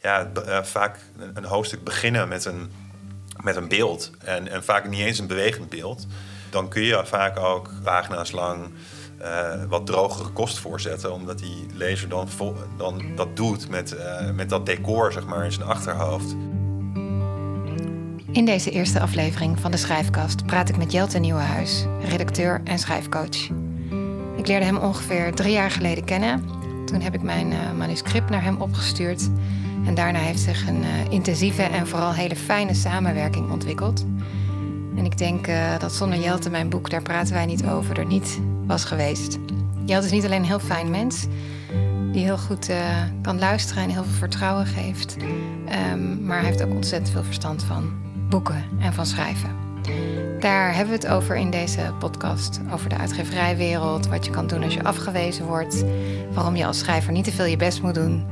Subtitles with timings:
[0.00, 0.98] ja, eh, vaak
[1.34, 2.70] een, hoofdstuk beginnen met een,
[3.42, 4.10] met een beeld.
[4.24, 6.06] En, en vaak niet eens een bewegend beeld.
[6.50, 8.70] Dan kun je vaak ook pagina's lang
[9.18, 11.12] eh, wat drogere kost voorzetten.
[11.12, 12.28] Omdat die lezer dan,
[12.76, 16.36] dan dat doet met, eh, met dat decor zeg maar, in zijn achterhoofd.
[18.32, 23.48] In deze eerste aflevering van de Schrijfkast praat ik met Jelte Nieuwenhuis, redacteur en schrijfcoach.
[24.36, 26.44] Ik leerde hem ongeveer drie jaar geleden kennen.
[26.86, 29.30] Toen heb ik mijn manuscript naar hem opgestuurd.
[29.86, 34.04] En daarna heeft zich een eh, intensieve en vooral hele fijne samenwerking ontwikkeld.
[34.96, 38.06] En ik denk eh, dat zonder Jelte mijn boek, daar praten wij niet over, er
[38.06, 39.38] niet was geweest.
[39.84, 41.26] Jelte is niet alleen een heel fijn mens,
[42.12, 42.76] die heel goed eh,
[43.22, 45.16] kan luisteren en heel veel vertrouwen geeft.
[45.66, 47.92] Ehm, maar hij heeft ook ontzettend veel verstand van
[48.28, 49.50] boeken en van schrijven.
[50.40, 52.60] Daar hebben we het over in deze podcast.
[52.72, 55.84] Over de uitgeverijwereld, wat je kan doen als je afgewezen wordt.
[56.32, 58.26] Waarom je als schrijver niet te veel je best moet doen.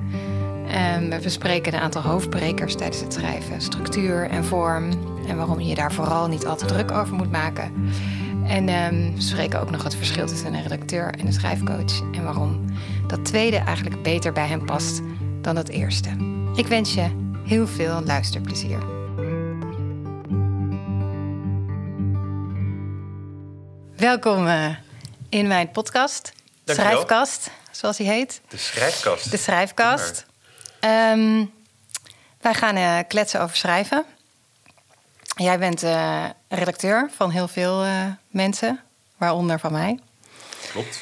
[1.09, 3.61] We bespreken een aantal hoofdbrekers tijdens het schrijven.
[3.61, 4.91] Structuur en vorm.
[5.27, 7.91] En waarom je je daar vooral niet al te druk over moet maken.
[8.47, 12.01] En ehm, we spreken ook nog het verschil tussen een redacteur en een schrijfcoach.
[12.13, 12.65] En waarom
[13.07, 15.01] dat tweede eigenlijk beter bij hem past
[15.41, 16.09] dan dat eerste.
[16.55, 17.07] Ik wens je
[17.45, 18.79] heel veel luisterplezier.
[23.97, 24.69] Welkom eh,
[25.29, 26.33] in mijn podcast.
[26.65, 26.93] Dankjewel.
[26.93, 28.41] Schrijfkast, zoals hij heet.
[28.49, 29.31] De schrijfkast.
[29.31, 30.27] De schrijfkast.
[30.81, 31.45] Ehm,
[32.41, 34.05] wij gaan eh, kletsen over schrijven.
[35.37, 38.81] Jij bent eh, redacteur van heel veel eh, mensen,
[39.17, 39.99] waaronder van mij.
[40.71, 41.01] Klopt.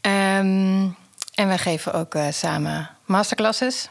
[0.00, 0.88] Ehm,
[1.34, 3.88] en wij geven ook samen masterclasses.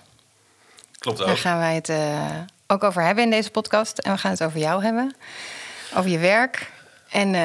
[0.99, 1.37] Klopt Daar ook.
[1.37, 1.91] gaan wij het
[2.67, 3.97] ook over hebben in deze podcast.
[3.97, 5.15] En we gaan het over jou hebben.
[5.95, 6.71] Over je werk
[7.09, 7.35] en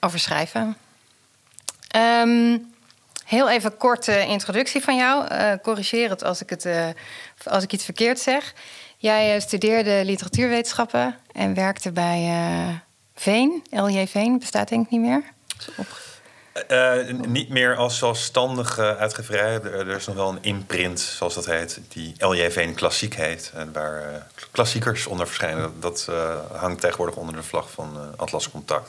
[0.00, 0.76] over schrijven.
[1.88, 2.58] Ehm,
[3.28, 5.26] heel even korte introductie van jou.
[5.26, 6.88] Eh, corrigeer het als ik, het eh,
[7.44, 8.54] als ik iets verkeerd zeg.
[8.96, 12.82] Jij eh, studeerde literatuurwetenschappen en werkte bij
[13.14, 13.62] Veen.
[13.70, 15.22] LJ Veen bestaat denk ik niet meer.
[17.26, 19.60] Niet meer als zelfstandige uitgeverij.
[19.62, 23.52] Er, is nog wel een imprint, zoals dat heet, die LJV Klassiek heet.
[23.54, 25.80] En waar klassiekers onder verschijnen.
[25.80, 26.08] Dat
[26.52, 28.88] hangt tegenwoordig onder de vlag van Atlas Contact.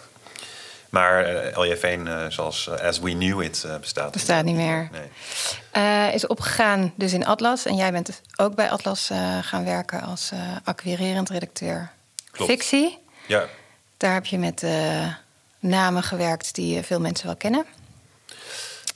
[0.90, 4.12] Maar eh LJV, eh, zoals eh, As We Knew It, bestaat.
[4.12, 4.90] Bestaat niet meer.
[4.92, 6.14] Nee.
[6.14, 7.66] Is opgegaan dus in Atlas.
[7.66, 9.10] En jij bent dus ook bij Atlas
[9.42, 10.32] gaan werken als
[10.64, 11.92] acquirerend redacteur
[12.32, 12.52] Klopt.
[12.52, 12.98] fictie.
[13.28, 13.46] Ja,
[13.98, 14.64] Daar heb je met
[15.60, 17.66] namen gewerkt die veel mensen wel kennen.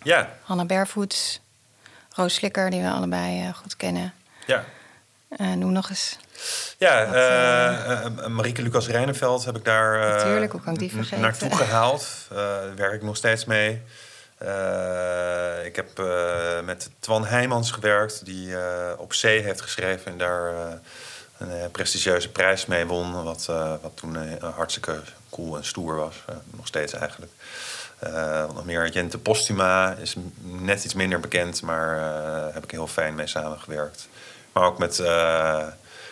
[0.03, 1.39] ja, Hanna Bervoets,
[2.09, 4.13] Roos Slikker, die we allebei goed kennen.
[4.45, 4.63] ja.
[5.37, 6.17] Eh, noem nog eens.
[6.77, 10.91] Ja, Wat, eh, eh, Marieke Lucas Rijneveld heb ik daar Natuurlijk, hoe kan ik die
[10.91, 11.19] vergeten?
[11.19, 12.07] naartoe gehaald.
[12.31, 13.81] Eh, daar werk ik nog steeds mee.
[15.65, 16.01] Ik heb
[16.63, 18.55] met Twan Heijmans gewerkt, die
[18.97, 20.53] op zee heeft geschreven en daar
[21.37, 23.23] een prestigieuze prijs mee won.
[23.23, 23.45] Wat,
[23.81, 24.17] wat toen
[24.55, 26.15] hartstikke cool en stoer was.
[26.51, 27.31] Nog steeds eigenlijk.
[28.47, 32.87] Wat nog meer Jente Postuma is net iets minder bekend, maar eh, heb ik heel
[32.87, 34.07] fijn mee samengewerkt.
[34.53, 35.67] Maar ook met eh,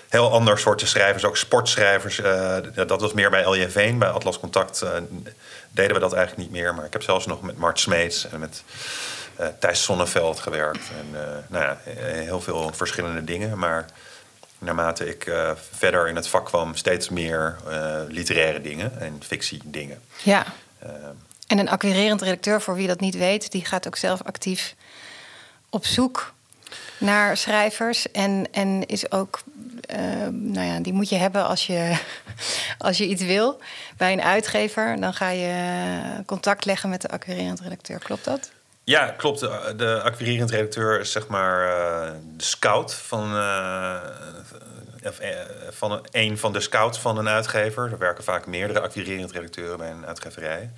[0.09, 2.19] heel ander soorten schrijvers, ook sportschrijvers.
[2.19, 2.57] Eh,
[2.87, 3.93] dat was meer bij LJV.
[3.93, 4.89] Bij Atlas Contact eh,
[5.71, 6.75] deden we dat eigenlijk niet meer.
[6.75, 8.63] Maar ik heb zelfs nog met Mart Smeets en met
[9.35, 10.89] eh, Thijs Sonneveld gewerkt.
[10.99, 13.57] En nou ja, heel veel verschillende dingen.
[13.57, 13.85] Maar
[14.57, 15.31] naarmate ik
[15.77, 17.55] verder in het vak kwam, steeds meer
[18.07, 20.01] literaire dingen en fictie dingen.
[20.23, 20.45] Ja.
[20.79, 20.89] Eh,
[21.47, 24.75] En een acquirerend redacteur, voor wie dat niet weet, die gaat ook zelf actief
[25.69, 26.33] op zoek
[27.01, 28.11] naar schrijvers.
[28.11, 29.41] En, en is ook,
[29.81, 29.97] eh,
[30.31, 31.97] nou ja, die moet je hebben als je,
[32.77, 33.59] als je iets wil.
[33.97, 35.53] Bij een uitgever, dan ga je
[36.25, 37.99] contact leggen met de acquirerend redacteur.
[37.99, 38.51] Klopt dat?
[38.83, 39.39] Ja, klopt.
[39.39, 43.95] De, de acquirerend redacteur is zeg maar eh, de scout van, eh,
[45.69, 47.91] van een van de scouts van een uitgever.
[47.91, 50.71] Er werken vaak meerdere acquirerend redacteuren bij een uitgeverij.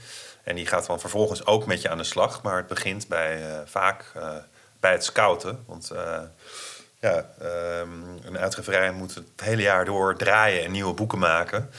[0.43, 2.41] En die gaat dan vervolgens ook met je aan de slag.
[2.41, 4.11] Maar het begint bij, vaak
[4.83, 5.63] bij het scouten.
[5.65, 6.19] Want eh,
[6.99, 7.89] ja, ehm,
[8.23, 11.69] een uitgeverij moet het hele jaar door draaien en nieuwe boeken maken.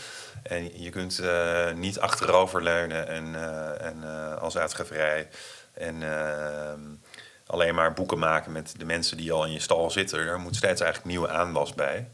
[0.42, 4.04] En je kunt eh, niet achteroverleunen en, eh, en,
[4.38, 5.28] als uitgeverij
[5.74, 6.80] en ehm,
[7.46, 10.18] alleen maar boeken maken met de mensen die al in je stal zitten.
[10.18, 12.08] Er moet steeds eigenlijk nieuwe aanwas bij.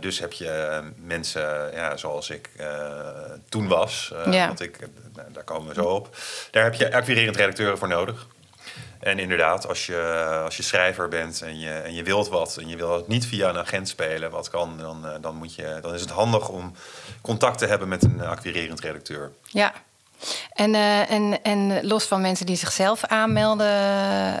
[0.00, 2.50] Dus heb je mensen ja, zoals ik
[3.48, 4.12] toen was.
[4.30, 4.46] Ja.
[4.46, 4.78] Want ik,
[5.14, 6.16] nou, daar komen we zo op.
[6.50, 8.26] Daar heb je acquirerend redacteuren voor nodig.
[9.00, 12.56] En inderdaad, als je, als je schrijver bent en je, en je wilt wat...
[12.56, 14.78] en je wil het niet via een agent spelen, wat kan...
[14.78, 16.74] dan, eh, dan, moet je, dan is het handig om
[17.20, 19.32] contact te hebben met een acquirerend redacteur.
[19.44, 19.72] Ja.
[20.52, 23.66] En, eh, en, en los van mensen die zichzelf aanmelden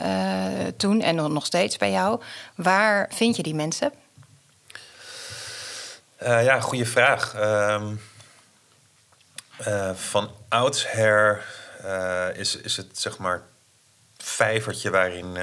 [0.00, 2.20] eh, toen en nog steeds bij jou,
[2.54, 3.92] waar vind je die mensen?
[6.22, 7.34] Uh, ja, goede vraag.
[7.36, 7.82] Uh,
[9.94, 11.44] van oudsher
[11.84, 13.42] uh, is, is het zeg maar
[14.22, 15.36] vijvertje waarin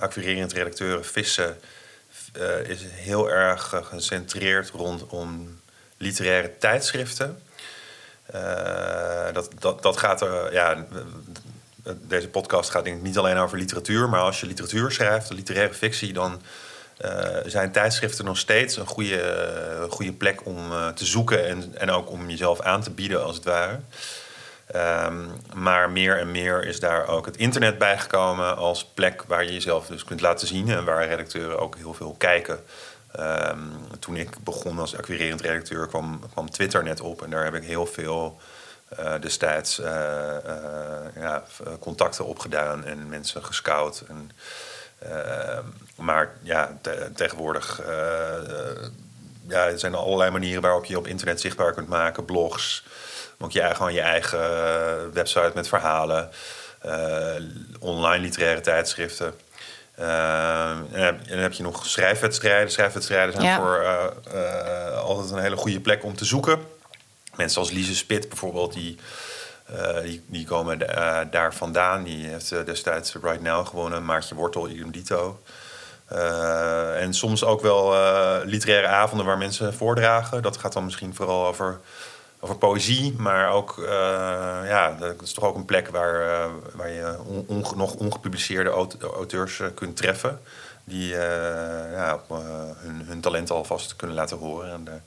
[0.00, 1.58] acquirerend redacteuren vissen...
[2.66, 5.60] is heel erg gecentreerd rondom
[5.96, 7.42] literaire tijdschriften.
[9.32, 10.86] dat, dat, dat gaat er, ja,
[11.94, 15.74] deze podcast gaat denk ik niet alleen over literatuur, maar als je literatuur schrijft, literaire
[15.74, 16.42] fictie, dan
[17.04, 17.10] uh,
[17.46, 22.10] zijn tijdschriften nog steeds een goede, goede plek om uh, te zoeken en, en ook
[22.10, 23.78] om jezelf aan te bieden, als het ware.
[24.74, 29.52] Um, maar meer en meer is daar ook het internet bijgekomen als plek waar je
[29.52, 32.60] jezelf dus kunt laten zien en waar redacteuren ook heel veel kijken.
[33.20, 37.54] Um, toen ik begon als acquirerend redacteur kwam, kwam Twitter net op en daar heb
[37.54, 38.38] ik heel veel
[39.00, 39.76] uh, destijds
[41.14, 41.44] ja,
[41.80, 44.04] contacten opgedaan en mensen gescout.
[44.08, 44.30] En,
[44.98, 45.64] Ehm,
[45.96, 46.78] maar ja,
[47.14, 47.88] tegenwoordig uh,
[49.48, 52.24] ja, er zijn allerlei manieren waarop je op internet zichtbaar kunt maken.
[52.24, 52.84] Blogs,
[53.38, 56.30] ook je, gewoon je eigen website met verhalen.
[56.86, 57.34] Uh,
[57.80, 59.34] online literaire tijdschriften.
[59.98, 62.70] Uh, en, dan heb je nog schrijfwedstrijden.
[62.70, 63.84] Schrijfwedstrijden zijn voor
[64.34, 66.58] uh, altijd een hele goede plek om te zoeken.
[67.36, 68.98] Mensen als Lise Spit bijvoorbeeld, die
[70.02, 70.78] die, die, komen
[71.30, 72.02] daar vandaan.
[72.02, 74.04] Die heeft destijds Right Now gewonnen.
[74.04, 75.42] Maartje Wortel, idem dito.
[76.96, 77.94] en soms ook wel
[78.44, 80.42] literaire avonden waar mensen voordragen.
[80.42, 81.80] Dat gaat dan misschien vooral over,
[82.46, 83.14] over poëzie.
[83.18, 83.74] Maar ook,
[84.64, 87.16] ja, dat is toch ook een plek waar, waar je
[87.74, 88.70] nog ongepubliceerde
[89.00, 90.40] auteurs kunt treffen.
[90.84, 91.08] Die
[91.92, 92.20] ja,
[92.76, 94.70] hun, hun talent alvast kunnen laten horen.
[94.70, 95.02] En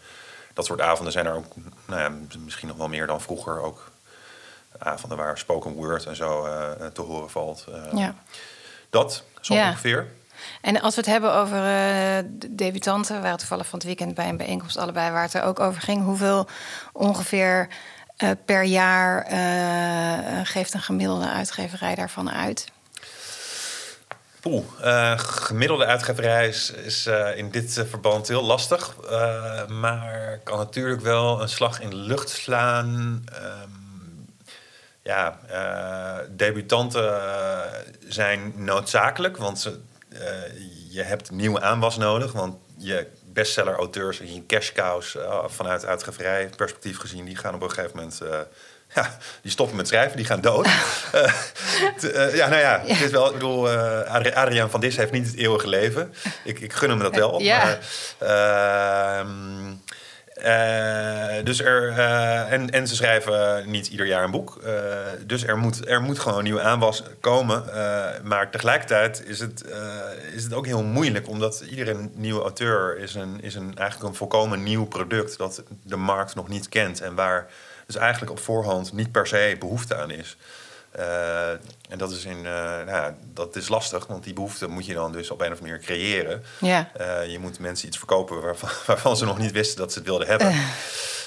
[0.54, 1.54] dat soort avonden zijn er ook
[1.86, 2.12] nou ja,
[2.44, 3.92] misschien nog wel meer dan vroeger ook
[4.78, 7.66] avonden waar spoken word en zo uh, te horen valt.
[7.70, 8.16] Uh, ja.
[8.90, 9.70] Dat, zo ja.
[9.70, 10.12] ongeveer.
[10.62, 12.18] En als we het hebben over uh,
[12.50, 15.60] debutanten, we waren toevallig van het weekend bij een bijeenkomst allebei waar het er ook
[15.60, 16.04] over ging.
[16.04, 16.48] Hoeveel
[16.94, 17.68] ongeveer
[18.18, 19.26] uh, per jaar
[20.44, 22.72] geeft een gemiddelde uitgeverij daarvan uit?
[24.40, 24.64] Poeh,
[25.18, 28.96] gemiddelde uitgeverij is, is in dit verband heel lastig.
[29.68, 33.24] maar kan natuurlijk wel een slag in de lucht slaan.
[33.34, 33.80] Ehm,
[35.02, 35.40] ja,
[36.30, 37.60] debutanten eh,
[38.08, 39.80] zijn noodzakelijk, want ze,
[40.10, 40.20] uh,
[40.90, 42.32] je hebt nieuwe aanwas nodig.
[42.32, 47.98] Want je bestseller-auteurs, een cash cows vanuit uitgeverij perspectief gezien, die gaan op een gegeven
[47.98, 48.22] moment
[48.96, 50.66] ja, die stoppen met schrijven, die gaan dood.
[52.34, 55.36] ja, nou ja, Het is wel, ik bedoel, uh, Adriaan van Dis heeft niet het
[55.36, 56.14] eeuwige leven.
[56.44, 57.42] Ik, ik gun hem dat wel.
[57.42, 57.64] Ja.
[58.20, 59.74] Maar, ehm,
[61.44, 64.62] dus er, uh, en, en ze schrijven niet ieder jaar een boek.
[64.66, 64.72] Uh,
[65.26, 67.64] dus er moet, er moet gewoon een nieuwe aanwas komen.
[68.24, 69.66] maar tegelijkertijd is het,
[70.34, 74.16] is het ook heel moeilijk, omdat iedere nieuwe auteur is, een, is een, eigenlijk een
[74.16, 77.02] volkomen nieuw product dat de markt nog niet kent.
[77.02, 77.48] En waar
[77.86, 80.38] dus eigenlijk op voorhand niet per se behoefte aan is.
[80.98, 81.50] Uh,
[81.90, 85.12] en dat is, in, uh, nou, dat is lastig, want die behoefte moet je dan
[85.12, 86.44] dus op een of andere manier creëren.
[86.60, 86.90] Ja.
[87.02, 90.08] Uh, je moet mensen iets verkopen waarvan, waarvan, ze nog niet wisten dat ze het
[90.08, 90.56] wilden hebben.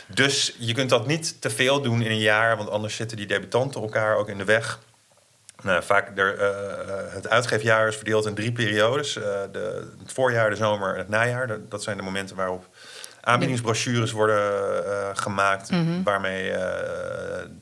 [0.07, 3.27] Dus je kunt dat niet te veel doen in een jaar, want anders zitten die
[3.27, 4.79] debutanten elkaar ook in de weg.
[5.63, 6.41] Nou, vaak er,
[7.13, 11.59] het uitgeefjaar is verdeeld in drie periodes: de, het voorjaar, de zomer en het najaar.
[11.69, 12.67] Dat zijn de momenten waarop
[13.21, 16.53] aanbiedingsbrochures worden gemaakt, mm waarmee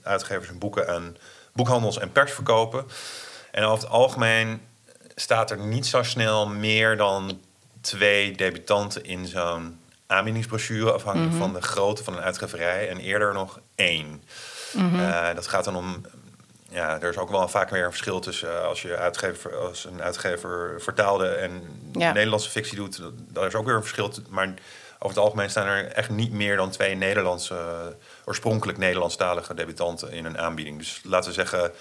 [0.03, 1.17] uitgevers hun boeken aan
[1.53, 2.87] boekhandels en pers verkopen.
[3.51, 4.61] En over het algemeen
[5.15, 7.41] staat er niet zo snel meer dan
[7.81, 11.41] twee debutanten in zo'n aanbiedingsbrochure, afhankelijk mhm.
[11.41, 12.89] van de grootte van een uitgeverij.
[12.89, 14.23] En eerder nog één.
[14.73, 15.01] Mhm.
[15.01, 16.01] Eh, dat gaat dan om.
[16.73, 19.85] Ja, er is ook wel vaak weer een verschil tussen uh, als je uitgever, als
[19.85, 23.03] een uitgever vertaalde en Nederlandse fictie doet.
[23.29, 24.13] Daar is ook weer een verschil.
[24.29, 24.55] Maar
[25.03, 30.25] over het algemeen staan er echt niet meer dan twee Nederlandse oorspronkelijk Nederlandstalige debutanten in
[30.25, 30.79] een aanbieding.
[30.79, 31.73] Dus laten we zeggen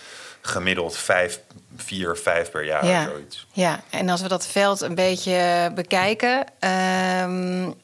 [0.41, 1.39] gemiddeld vijf,
[1.75, 3.03] vier, vijf per jaar ja.
[3.03, 3.47] of zoiets.
[3.51, 6.45] Ja, en als we dat veld een beetje bekijken.
[6.59, 7.75] Um,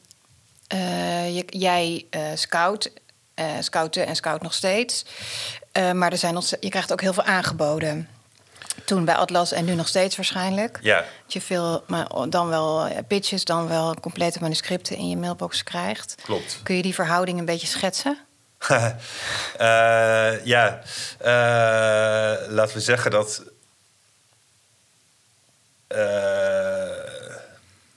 [0.74, 2.90] uh, jij uh, scout,
[3.34, 5.04] uh, scouten en scout nog steeds.
[5.92, 8.08] maar er zijn je krijgt ook heel veel aangeboden.
[8.84, 10.78] Toen bij Atlas en nu nog steeds waarschijnlijk.
[10.82, 10.96] Ja.
[11.22, 16.14] Dat je veel, maar dan wel pitches, dan wel complete manuscripten in je mailbox krijgt.
[16.22, 16.60] Klopt.
[16.62, 18.18] Kun je die verhouding een beetje schetsen?
[18.70, 18.90] uh,
[20.44, 20.80] ja,
[21.20, 23.42] uh, laten we zeggen dat.
[25.88, 25.98] Uh,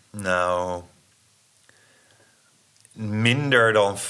[0.09, 0.83] nou.
[2.91, 4.01] Minder dan 5%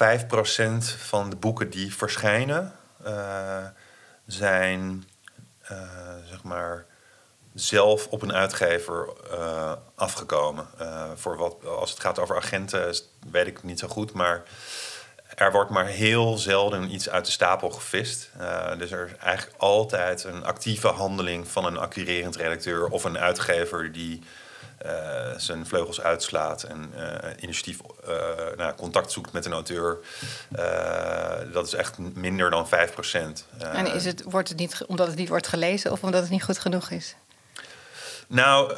[0.97, 2.75] van de boeken die verschijnen
[4.25, 5.07] zijn
[6.29, 6.85] zeg maar
[7.53, 9.09] zelf op een uitgever
[9.95, 10.67] afgekomen.
[11.15, 12.95] voor wat, als het gaat over agenten,
[13.31, 14.13] weet ik niet zo goed.
[14.13, 14.43] Maar
[15.35, 18.29] er wordt maar heel zelden iets uit de stapel gevist.
[18.39, 23.17] Uh, dus er is eigenlijk altijd een actieve handeling van een acquirerend redacteur of een
[23.17, 24.21] uitgever die
[25.37, 27.03] zijn vleugels uitslaat en uh,
[27.39, 27.79] initiatief
[28.57, 29.97] nou, contact zoekt met een auteur.
[31.51, 33.45] dat is echt minder dan 5 procent.
[33.57, 36.43] en is het, wordt het niet omdat het niet wordt gelezen of omdat het niet
[36.43, 37.15] goed genoeg is?
[38.27, 38.73] Nou,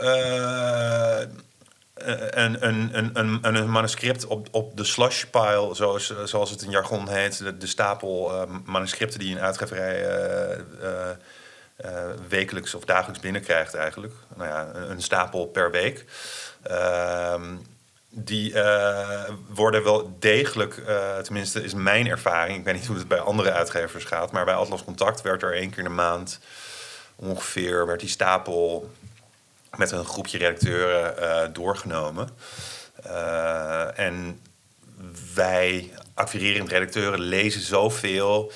[2.06, 7.10] een, een, een, een, manuscript op, op de slush pile, zoals, zoals het in jargon
[7.10, 11.10] heet, de, de stapel uh, manuscripten die een uitgeverij uh, uh,
[12.28, 14.14] wekelijks of dagelijks binnenkrijgt eigenlijk.
[14.36, 16.06] Nou ja, een, stapel per week.
[16.62, 17.56] Ehm,
[18.10, 18.54] die
[19.50, 20.82] worden wel degelijk,
[21.24, 24.54] tenminste is mijn ervaring, ik weet niet hoe het bij andere uitgevers gaat, maar bij
[24.54, 26.40] Atlas Contact werd er één keer in de maand
[27.16, 28.92] ongeveer, werd die stapel
[29.78, 32.30] met een groepje redacteuren doorgenomen.
[33.96, 34.42] En
[35.34, 38.52] wij, acquirerend redacteuren, lezen zoveel.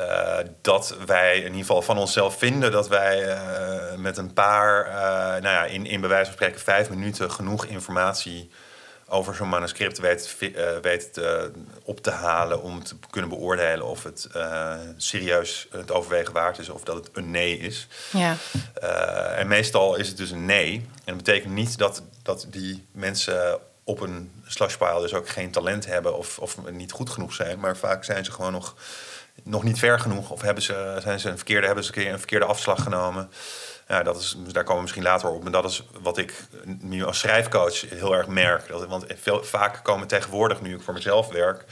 [0.00, 3.38] Uh, dat wij in ieder geval van onszelf vinden dat wij
[3.96, 4.88] met een paar,
[5.40, 8.50] nou ja, in, in bij wijze van spreken vijf minuten genoeg informatie
[9.06, 10.36] over zo'n manuscript weet,
[10.82, 11.20] weet
[11.82, 14.28] op te halen om te kunnen beoordelen of het
[14.96, 17.86] serieus het overwegen waard is of dat het een nee is.
[18.10, 18.36] Ja.
[19.36, 20.74] En meestal is het dus een nee.
[21.04, 25.86] En dat betekent niet dat, dat die mensen op een slashpile dus ook geen talent
[25.86, 27.60] hebben of, of niet goed genoeg zijn.
[27.60, 28.74] Maar vaak zijn ze gewoon nog,
[29.42, 32.12] nog niet ver genoeg of hebben ze, zijn ze een verkeerde, hebben ze een keer
[32.12, 33.30] een verkeerde afslag genomen.
[33.88, 35.42] Ja, dat is, daar komen we misschien later op.
[35.42, 36.34] Maar dat is wat ik
[36.80, 38.68] nu als schrijfcoach heel erg merk.
[38.68, 41.64] Dat, want veel, vaak komen tegenwoordig, nu ik voor mezelf werk,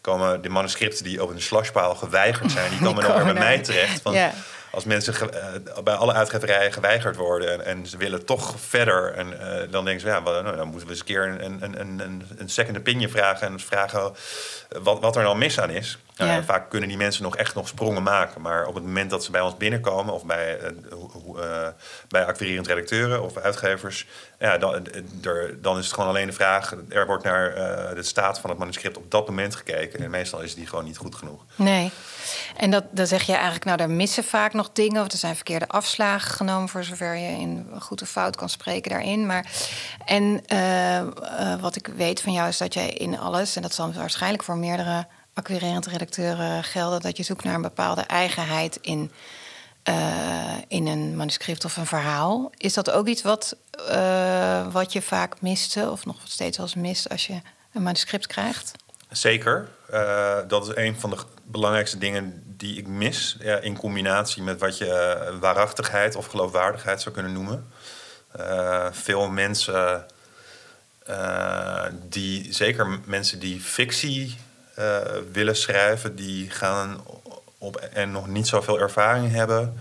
[0.00, 3.58] komen de manuscripten die op een slashpaal geweigerd zijn, die komen dan weer bij mij
[3.58, 4.02] terecht.
[4.02, 4.16] Van,
[4.70, 9.28] Als mensen uh, bij alle uitgeverijen geweigerd worden en, en, ze willen toch verder, en
[9.32, 11.80] uh, dan denken ze, ja, well, nou, dan moeten we eens een keer een, een,
[12.00, 14.14] een, een second opinion vragen en vragen
[14.82, 15.98] wat, wat er dan mis aan is.
[16.16, 16.42] Nou, ja.
[16.42, 18.40] vaak kunnen die mensen nog echt nog sprongen maken.
[18.40, 20.60] Maar op het moment dat ze bij ons binnenkomen, of bij,
[21.36, 21.68] uh,
[22.08, 24.06] bij acquirerend redacteuren of uitgevers,
[24.38, 24.86] ja, dan,
[25.22, 28.50] er, dan is het gewoon alleen de vraag: er wordt naar uh, de staat van
[28.50, 30.00] het manuscript op dat moment gekeken.
[30.00, 31.44] En meestal is die gewoon niet goed genoeg.
[31.54, 31.90] Nee.
[32.56, 35.02] En dat, dan zeg je eigenlijk, nou, daar missen vaak nog dingen.
[35.02, 38.90] Of er zijn verkeerde afslagen genomen, voor zover je in goed of fout kan spreken
[38.90, 39.26] daarin.
[39.26, 39.46] Maar,
[40.04, 40.42] en
[41.60, 44.56] wat ik weet van jou is dat jij in alles, en dat zal waarschijnlijk voor
[44.56, 45.06] meerdere
[45.36, 49.10] acquirerend redacteuren gelden dat je zoekt naar een bepaalde eigenheid in,
[49.88, 52.50] uh, in een manuscript of een verhaal.
[52.56, 53.56] Is dat ook iets wat,
[53.90, 57.40] uh, wat je vaak miste of nog steeds als mist als je
[57.72, 58.72] een manuscript krijgt?
[59.10, 59.68] Zeker.
[60.48, 63.36] Dat is een van de belangrijkste dingen die ik mis.
[63.38, 67.72] Ja, in combinatie met wat je waarachtigheid of geloofwaardigheid zou kunnen noemen.
[68.92, 70.06] veel mensen,
[72.08, 74.36] die, zeker mensen die fictie
[74.78, 74.98] uh,
[75.32, 77.00] willen schrijven, die gaan
[77.58, 79.80] op en nog niet zoveel ervaring hebben,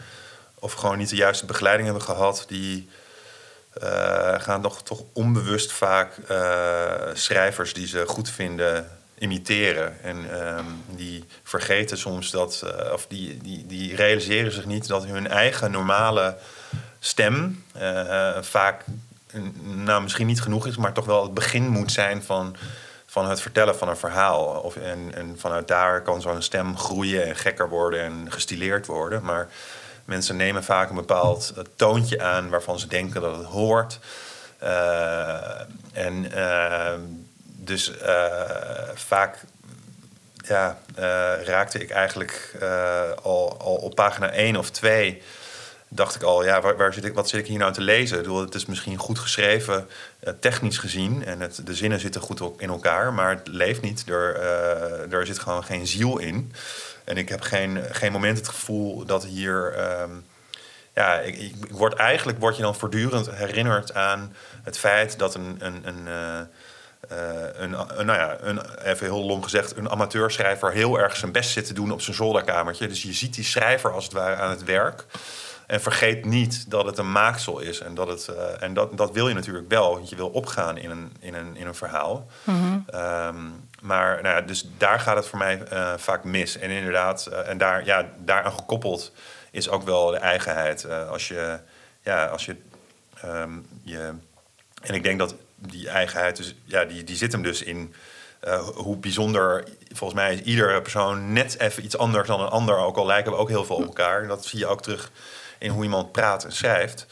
[0.60, 2.90] of gewoon niet de juiste begeleiding hebben gehad, die
[3.84, 10.02] uh, gaan nog toch onbewust vaak uh, schrijvers die ze goed vinden imiteren.
[10.02, 15.28] En um, die vergeten soms dat, of die, die, die realiseren zich niet dat hun
[15.28, 16.38] eigen normale
[17.00, 17.64] stem
[18.42, 18.84] vaak,
[19.62, 22.56] nou misschien niet genoeg is, maar toch wel het begin moet zijn van
[23.16, 24.46] van het vertellen van een verhaal.
[24.46, 29.24] Of, en, en vanuit daar kan zo'n stem groeien en gekker worden en gestileerd worden.
[29.24, 29.48] Maar
[30.06, 34.00] mensen nemen vaak een bepaald toontje aan waarvan ze denken dat het hoort.
[34.64, 35.62] Uh,
[35.94, 36.94] en uh,
[37.44, 37.92] dus
[38.94, 39.40] vaak
[40.48, 40.78] ja,
[41.44, 42.52] raakte ik eigenlijk
[43.22, 45.22] al, al op pagina 1 of 2
[45.88, 48.18] dacht ik al, ja, waar, waar, zit ik, wat zit ik hier nou te lezen?
[48.18, 49.88] Ik bedoel, het is misschien goed geschreven,
[50.24, 51.26] uh, technisch gezien.
[51.26, 54.04] En het, de zinnen zitten goed in elkaar, maar het leeft niet.
[54.10, 56.54] Er, uh, er zit gewoon geen ziel in.
[57.04, 59.74] En ik heb geen, geen moment het gevoel dat hier...
[60.02, 60.26] Um,
[60.94, 65.56] ja, ik, ik, word, eigenlijk word je dan voortdurend herinnerd aan het feit dat een...
[65.60, 66.08] een, een
[67.08, 71.50] een, een, nou ja, een, even heel lom gezegd, een amateurschrijver heel erg zijn best
[71.50, 72.88] zit te doen op zijn zolderkamertje.
[72.88, 75.06] Dus je ziet die schrijver als het ware aan het werk.
[75.68, 77.80] En vergeet niet dat het een maaksel is.
[77.80, 79.94] En, dat, het, uh, en dat, dat wil je natuurlijk wel.
[79.94, 82.28] Want je wil opgaan in een, in een, in een verhaal.
[82.44, 82.86] Mm-hmm.
[82.94, 86.58] um, maar nou ja, dus daar gaat het voor mij uh, vaak mis.
[86.58, 89.12] En inderdaad, uh, en daar, ja, daaraan gekoppeld
[89.52, 90.90] is ook wel de eigenheid.
[90.90, 91.60] als je,
[92.02, 92.56] ja, als je,
[93.26, 94.14] um, je.
[94.82, 97.94] En ik denk dat die eigenheid, dus, ja, die, die zit hem dus in.
[98.76, 102.78] hoe bijzonder, volgens mij is iedere persoon net even iets anders dan een ander.
[102.78, 104.28] Ook al lijken we ook heel veel op elkaar.
[104.28, 105.12] Dat zie je ook terug
[105.60, 107.06] in hoe iemand praat en schrijft.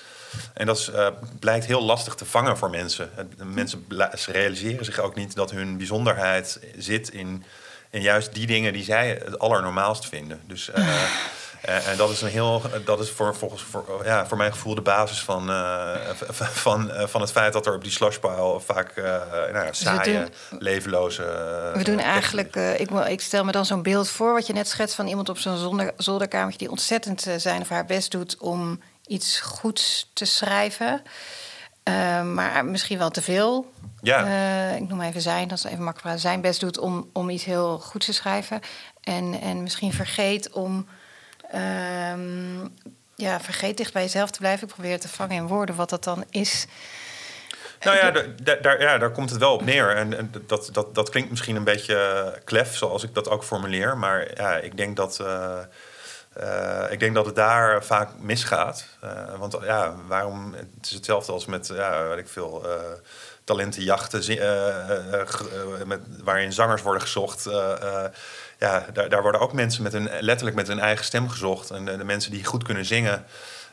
[0.53, 1.07] En dat is, uh,
[1.39, 3.09] blijkt heel lastig te vangen voor mensen.
[3.43, 3.85] Mensen
[4.25, 7.43] realiseren zich ook niet dat hun bijzonderheid zit in,
[7.89, 10.41] in juist die dingen die zij het allernormaalst vinden.
[10.47, 10.69] Dus.
[10.75, 11.03] Uh,
[11.69, 14.75] Uh, en dat is een heel, dat is voor, volgens, voor, ja, voor mijn gevoel
[14.75, 15.95] de basis van, uh,
[16.65, 20.59] van, uh, van het feit dat er op die slushpile vaak nou ja, saaie, doen,
[20.59, 21.21] levenloze.
[21.75, 24.95] we doen eigenlijk, ik, ik stel me dan zo'n beeld voor wat je net schetst
[24.95, 29.39] van iemand op zo'n zolder, zolderkamertje die ontzettend zijn of haar best doet om iets
[29.39, 31.01] goeds te schrijven.
[32.33, 33.71] maar misschien wel te veel.
[34.01, 34.25] Ja.
[34.75, 36.19] ik noem even zijn, dat is even makkelijk.
[36.19, 38.59] Zijn best doet om, om iets heel goeds te schrijven.
[39.01, 40.87] En, en misschien vergeet om
[41.53, 42.73] um,
[43.15, 44.67] ja, vergeet dicht bij jezelf te blijven.
[44.67, 46.67] Ik probeer te vangen in woorden wat dat dan is.
[47.83, 48.11] Nou ja,
[48.61, 49.95] daar, ja, daar komt het wel op neer.
[49.95, 53.97] En, dat, dat, dat klinkt misschien een beetje klef, zoals ik dat ook formuleer.
[53.97, 55.57] Maar ja, ik denk dat, uh,
[56.37, 58.85] uh, ik denk dat het daar vaak misgaat.
[59.03, 60.53] Uh, want ja, waarom?
[60.53, 62.65] Het is hetzelfde als met, ja, weet ik veel,
[63.43, 64.37] talentenjachten,
[65.85, 67.47] met, waarin zangers worden gezocht
[68.63, 71.71] ja, daar, daar worden ook mensen met hun, letterlijk met hun eigen stem gezocht.
[71.71, 73.25] En de, mensen die goed kunnen zingen,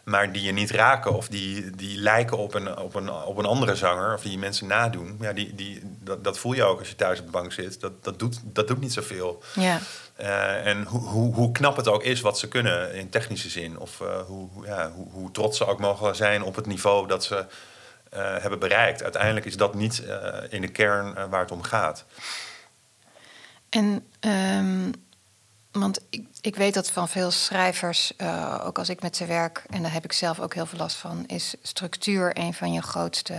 [0.04, 3.44] maar die je niet raken of die, die lijken op een, op, een, op een
[3.44, 5.16] andere zanger of die mensen nadoen.
[5.20, 7.80] Ja, die, die, dat, dat voel je ook als je thuis op de bank zit.
[7.80, 9.42] Dat, dat, doet, dat doet niet zoveel.
[9.54, 9.78] Ja.
[10.20, 13.78] Uh, en hoe, hoe, hoe knap het ook is wat ze kunnen in technische zin.
[13.78, 17.24] Of uh, hoe, ja, hoe, hoe trots ze ook mogen zijn op het niveau dat
[17.24, 17.44] ze
[18.16, 19.02] hebben bereikt.
[19.02, 20.02] Uiteindelijk is dat niet
[20.48, 22.04] in de kern waar het om gaat.
[23.68, 24.92] En um,
[25.72, 28.12] want ik, ik weet dat van veel schrijvers,
[28.62, 30.96] ook als ik met ze werk, en daar heb ik zelf ook heel veel last
[30.96, 33.34] van, is structuur een van je grootste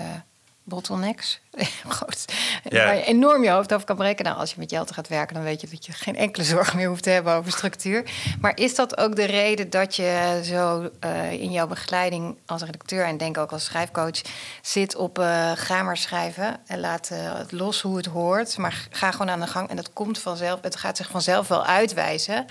[0.63, 1.41] bottlenecks.
[1.99, 2.25] Goed.
[2.63, 2.85] Ja.
[2.85, 4.25] Waar je enorm je hoofd over kan breken.
[4.25, 6.75] Nou, als je met Jelte gaat werken, dan weet je dat je geen enkele zorg
[6.75, 8.11] meer hoeft te hebben over structuur.
[8.41, 13.05] Maar is dat ook de reden dat je zo uh, in jouw begeleiding als redacteur
[13.05, 14.21] en denk ook als schrijfcoach
[14.61, 18.87] zit op uh, ga maar schrijven en laat uh, het los hoe het hoort, maar
[18.89, 20.59] ga gewoon aan de gang en dat komt vanzelf.
[20.61, 22.45] Het gaat zich vanzelf wel uitwijzen.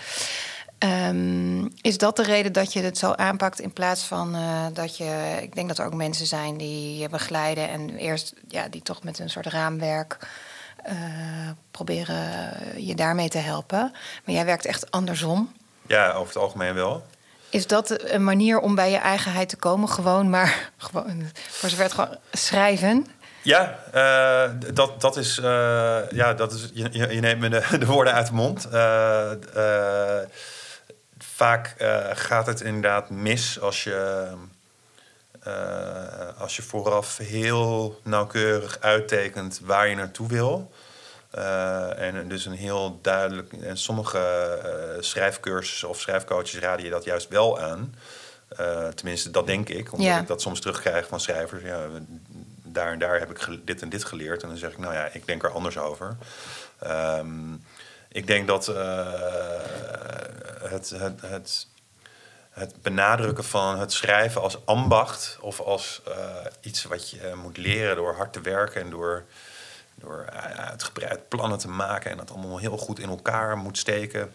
[0.84, 4.96] Um, is dat de reden dat je het zo aanpakt in plaats van uh, dat
[4.96, 5.38] je...
[5.42, 7.68] Ik denk dat er ook mensen zijn die je begeleiden...
[7.68, 10.18] en eerst ja, die toch met een soort raamwerk
[10.88, 10.94] uh,
[11.70, 13.92] proberen je daarmee te helpen.
[14.24, 15.52] Maar jij werkt echt andersom.
[15.86, 17.06] Ja, over het algemeen wel.
[17.50, 19.88] Is dat een manier om bij je eigenheid te komen?
[19.88, 23.06] Gewoon maar, gewoon, voor zover het gewoon schrijven...
[23.42, 25.38] Ja, uh, dat, dat is.
[25.38, 25.44] Uh,
[26.10, 28.68] ja, dat is je, je neemt me de, de woorden uit de mond.
[28.72, 29.30] Uh,
[31.40, 34.26] vaak uh, gaat het inderdaad mis als je,
[35.46, 40.72] uh, als je vooraf heel nauwkeurig uittekent waar je naartoe wil.
[41.34, 43.52] Uh, en dus een heel duidelijk.
[43.52, 44.22] En sommige
[45.00, 47.94] schrijfcursussen of schrijfcoaches raden je dat juist wel aan.
[48.94, 50.20] tenminste, dat denk ik, omdat ja.
[50.20, 51.62] ik dat soms terugkrijg van schrijvers.
[51.62, 51.86] Ja,
[52.62, 54.42] daar en daar heb ik dit en dit geleerd.
[54.42, 56.16] En dan zeg ik, nou ja, ik denk er anders over.
[56.86, 57.62] Um,
[58.12, 58.76] ik denk dat uh,
[60.62, 61.66] het, het, het,
[62.50, 66.14] het, benadrukken van het schrijven als ambacht of als uh,
[66.60, 69.24] iets wat je moet leren door hard te werken en door,
[69.94, 74.32] door uitgebreid plannen te maken en dat allemaal heel goed in elkaar moet steken,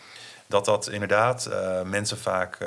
[0.48, 1.50] dat dat inderdaad
[1.84, 2.58] mensen vaak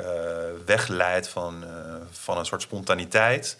[0.65, 1.65] wegleidt van,
[2.11, 3.57] van een soort spontaniteit.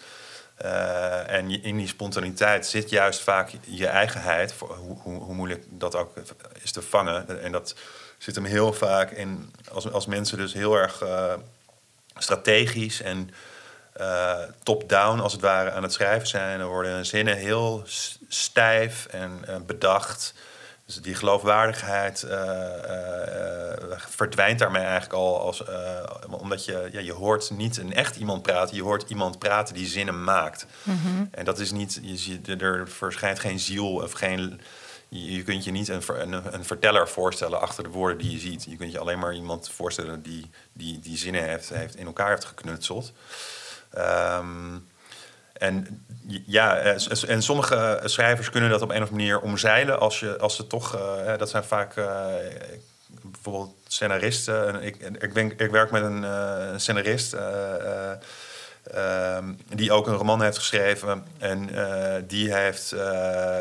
[0.66, 5.96] Uh, en in die spontaniteit zit juist vaak je eigenheid, hoe, hoe, hoe, moeilijk dat
[5.96, 6.14] ook
[6.62, 7.42] is te vangen.
[7.42, 7.76] En dat
[8.18, 11.34] zit hem heel vaak in, als, als mensen dus heel erg uh,
[12.16, 13.30] strategisch en
[14.00, 17.84] uh, top-down als het ware aan het schrijven zijn, dan worden zinnen heel
[18.28, 20.34] stijf en bedacht.
[20.90, 25.40] Dus die geloofwaardigheid uh, uh, verdwijnt daarmee eigenlijk al.
[25.40, 25.64] Als,
[26.30, 28.76] omdat je, ja, je hoort niet een echt iemand praten.
[28.76, 30.66] Je hoort iemand praten die zinnen maakt.
[30.84, 31.30] Mm -hmm.
[31.32, 32.00] En dat is niet...
[32.02, 34.62] Je ziet, er verschijnt geen ziel of geen...
[35.08, 38.40] Je, je kunt je niet een, een, een, verteller voorstellen achter de woorden die je
[38.40, 38.64] ziet.
[38.64, 42.30] Je kunt je alleen maar iemand voorstellen die die, die zinnen heeft, heeft in elkaar
[42.30, 43.12] heeft geknutseld.
[43.98, 44.88] Um,
[45.60, 46.06] en
[46.46, 50.38] ja, eh, en sommige schrijvers kunnen dat op een of andere manier omzeilen als, je,
[50.38, 51.94] als ze toch, uh, dat zijn vaak
[53.22, 54.84] bijvoorbeeld scenaristen.
[54.84, 57.40] Ik, ik, ik werk met een uh, scenarist uh,
[59.74, 61.26] die ook een roman heeft geschreven.
[61.38, 61.70] En
[62.28, 62.90] die heeft,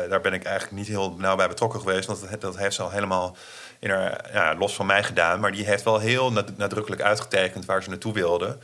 [0.09, 2.81] daar ben ik eigenlijk niet heel nauw bij betrokken geweest, want dat, dat heeft ze
[2.81, 3.37] al helemaal
[3.79, 5.39] in haar, ja, los van mij gedaan.
[5.39, 8.57] Maar die heeft wel heel nadrukkelijk uitgetekend waar ze naartoe wilde.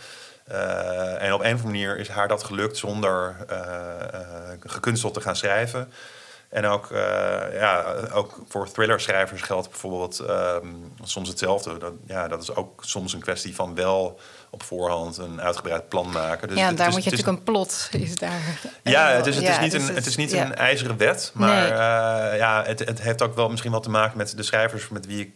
[0.51, 4.21] Uh, en op een of andere manier is haar dat gelukt zonder uh, uh,
[4.59, 5.91] gekunsteld te gaan schrijven.
[6.49, 6.89] En ook,
[7.53, 10.67] ja, ook voor thrillerschrijvers geldt bijvoorbeeld ehm,
[11.03, 11.77] soms hetzelfde.
[11.77, 16.11] Dat, ja, dat is ook soms een kwestie van wel op voorhand een uitgebreid plan
[16.11, 16.47] maken.
[16.47, 17.89] Dus ja, daar moet je natuurlijk een plot.
[17.91, 21.31] Is daar ja, dus het is niet, een, het is niet een ijzeren wet.
[21.33, 21.67] Maar
[22.35, 25.19] ja, het, het heeft ook wel misschien wel te maken met de schrijvers met wie
[25.19, 25.33] ik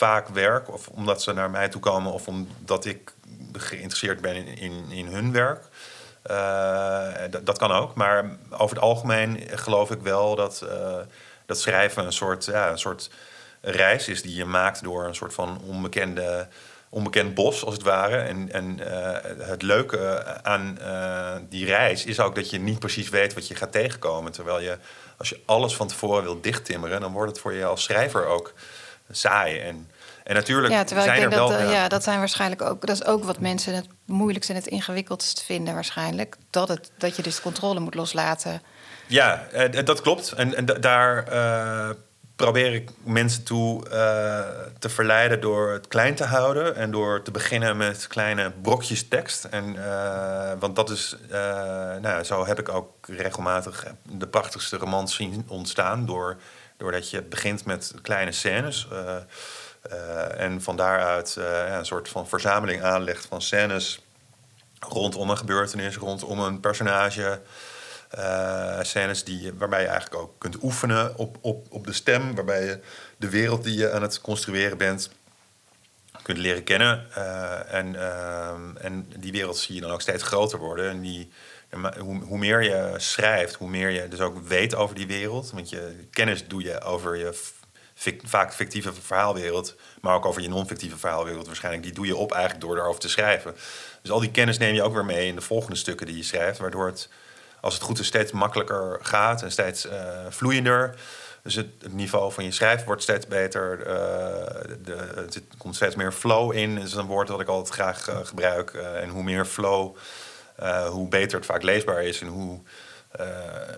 [0.00, 0.72] vaak werk.
[0.72, 3.14] Of omdat ze naar mij toe komen of omdat ik
[3.52, 5.64] geïnteresseerd ben in, in, hun werk.
[6.30, 7.08] Uh,
[7.42, 7.94] dat kan ook.
[7.94, 10.96] Maar over het algemeen geloof ik wel dat, uh,
[11.46, 13.10] dat schrijven een soort, ja, een soort
[13.60, 16.48] reis is die je maakt door een soort van onbekende,
[16.88, 18.16] onbekend bos, als het ware.
[18.16, 20.78] En, en uh, het leuke aan
[21.48, 24.32] die reis is ook dat je niet precies weet wat je gaat tegenkomen.
[24.32, 24.78] Terwijl je,
[25.16, 28.52] als je alles van tevoren wil dichttimmeren, dan wordt het voor je als schrijver ook
[29.10, 29.58] saai.
[29.58, 29.88] En,
[30.30, 32.86] en natuurlijk ja, terwijl zijn ik denk er dat, uh, ja, dat zijn waarschijnlijk ook...
[32.86, 36.36] Dat is ook wat mensen het moeilijkst en het ingewikkeldst vinden waarschijnlijk.
[36.50, 38.62] Dat, het, dat je dus de controle moet loslaten.
[39.06, 40.32] Ja, uh, dat klopt.
[40.32, 41.90] En, en daar uh,
[42.36, 43.82] probeer ik mensen toe
[44.78, 46.76] te verleiden door het klein te houden...
[46.76, 49.44] en door te beginnen met kleine brokjes tekst.
[49.44, 49.76] En,
[50.58, 51.16] want dat is...
[52.00, 56.06] nou, zo heb ik ook regelmatig de prachtigste romans zien ontstaan...
[56.06, 56.36] Door,
[56.76, 58.88] doordat je begint met kleine scènes...
[59.92, 64.04] Uh, en van daaruit ja, een soort van verzameling aanlegt van scènes
[64.78, 67.40] rondom een gebeurtenis, rondom een personage.
[68.18, 72.64] Uh, scènes die, waarbij je eigenlijk ook kunt oefenen op, op, op de stem, waarbij
[72.64, 72.80] je
[73.16, 75.10] de wereld die je aan het construeren bent
[76.22, 77.06] kunt leren kennen.
[77.68, 77.96] en,
[78.80, 80.90] en die wereld zie je dan ook steeds groter worden.
[80.90, 81.30] En die,
[81.98, 85.50] hoe, hoe meer je schrijft, hoe meer je dus ook weet over die wereld.
[85.50, 87.52] Want je kennis doe je over je
[88.22, 91.84] vaak fictieve verhaalwereld, maar ook over je non-fictieve verhaalwereld waarschijnlijk.
[91.84, 93.54] Die doe je op eigenlijk door daarover te schrijven.
[94.02, 96.22] Dus al die kennis neem je ook weer mee in de volgende stukken die je
[96.22, 97.08] schrijft, waardoor het,
[97.60, 99.92] als het goed is, steeds makkelijker gaat en steeds uh,
[100.28, 100.94] vloeiender.
[101.42, 103.78] Dus het, niveau van je schrijven wordt steeds beter.
[104.82, 106.78] De, het komt steeds meer flow in.
[106.78, 108.70] Is een woord dat ik altijd graag uh, gebruik.
[108.74, 109.96] en hoe meer flow,
[110.90, 112.60] hoe beter het vaak leesbaar is en hoe
[113.20, 113.26] uh,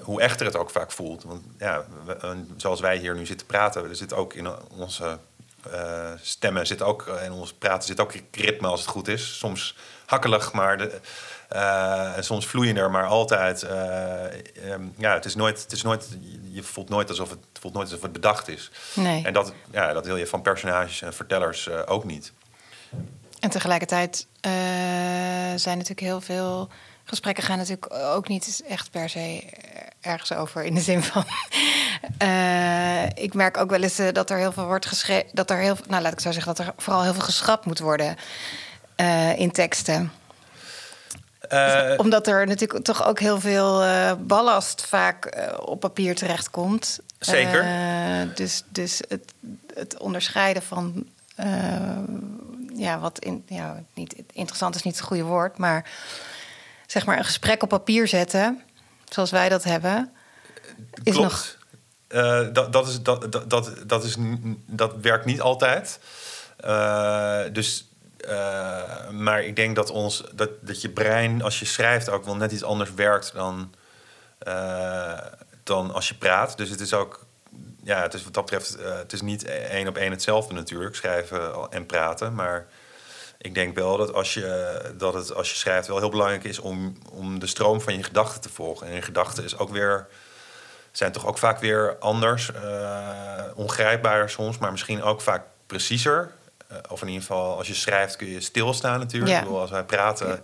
[0.03, 1.23] hoe echter het ook vaak voelt.
[1.23, 5.19] Want ja, we, zoals wij hier nu zitten praten, er zit ook in onze
[5.73, 9.39] uh, stemmen, zit ook, in ons praten zit ook ritme als het goed is.
[9.39, 11.01] Soms hakkelig, maar de,
[11.53, 13.63] uh, soms vloeiender, maar altijd.
[13.63, 16.09] Um, ja, het is nooit, het is nooit,
[16.51, 18.71] je voelt nooit alsof het, het voelt nooit alsof het bedacht is.
[18.95, 19.25] Nee.
[19.25, 22.33] En dat, ja, dat wil je van personages en vertellers ook niet.
[23.41, 24.27] En tegelijkertijd
[25.57, 26.69] zijn natuurlijk heel veel
[27.13, 29.43] gesprekken gaan natuurlijk ook niet echt per se
[30.01, 31.25] ergens over in de zin van.
[32.23, 35.29] uh, ik merk ook wel eens uh, dat er heel veel wordt geschreven.
[35.33, 37.79] Dat er heel nou laat ik zo zeggen, dat er vooral heel veel geschrapt moet
[37.79, 38.17] worden
[38.97, 40.13] uh, in teksten.
[41.49, 43.83] Dus omdat er natuurlijk toch ook heel veel
[44.19, 47.01] ballast vaak op papier terechtkomt.
[47.19, 47.67] Zeker.
[48.35, 49.33] dus dus het,
[49.75, 51.07] het onderscheiden van
[52.75, 55.91] ja, wat in, ja, niet, interessant is niet het goede woord, maar
[56.93, 58.63] zeg maar een gesprek op papier zetten,
[59.09, 60.13] zoals wij dat hebben,
[61.03, 61.31] is Klopt.
[61.31, 61.57] nog.
[62.09, 64.17] Uh, dat, dat, is, dat, dat, dat, is,
[64.67, 66.01] dat werkt niet altijd.
[66.65, 67.89] Uh, dus,
[68.29, 72.37] uh, maar ik denk dat, ons, dat, dat je brein, als je schrijft, ook wel
[72.37, 73.75] net iets anders werkt dan,
[75.63, 76.57] dan als je praat.
[76.57, 77.27] Dus het is ook,
[77.83, 81.71] ja, het is wat dat betreft, het is niet één op één hetzelfde natuurlijk, schrijven
[81.71, 82.35] en praten.
[82.35, 82.67] Maar
[83.43, 86.59] ik denk wel dat als je, dat het als je schrijft wel heel belangrijk is
[86.59, 88.87] om, om de stroom van je gedachten te volgen.
[88.87, 90.07] En je gedachten is ook weer,
[90.93, 96.31] zijn toch ook vaak weer anders, uh, ongrijpbaarder soms, maar misschien ook vaak preciezer.
[96.73, 99.33] Uh, of in ieder geval, als je schrijft kun je stilstaan natuurlijk.
[99.33, 99.39] Ja.
[99.39, 100.43] Ik bedoel, als wij praten,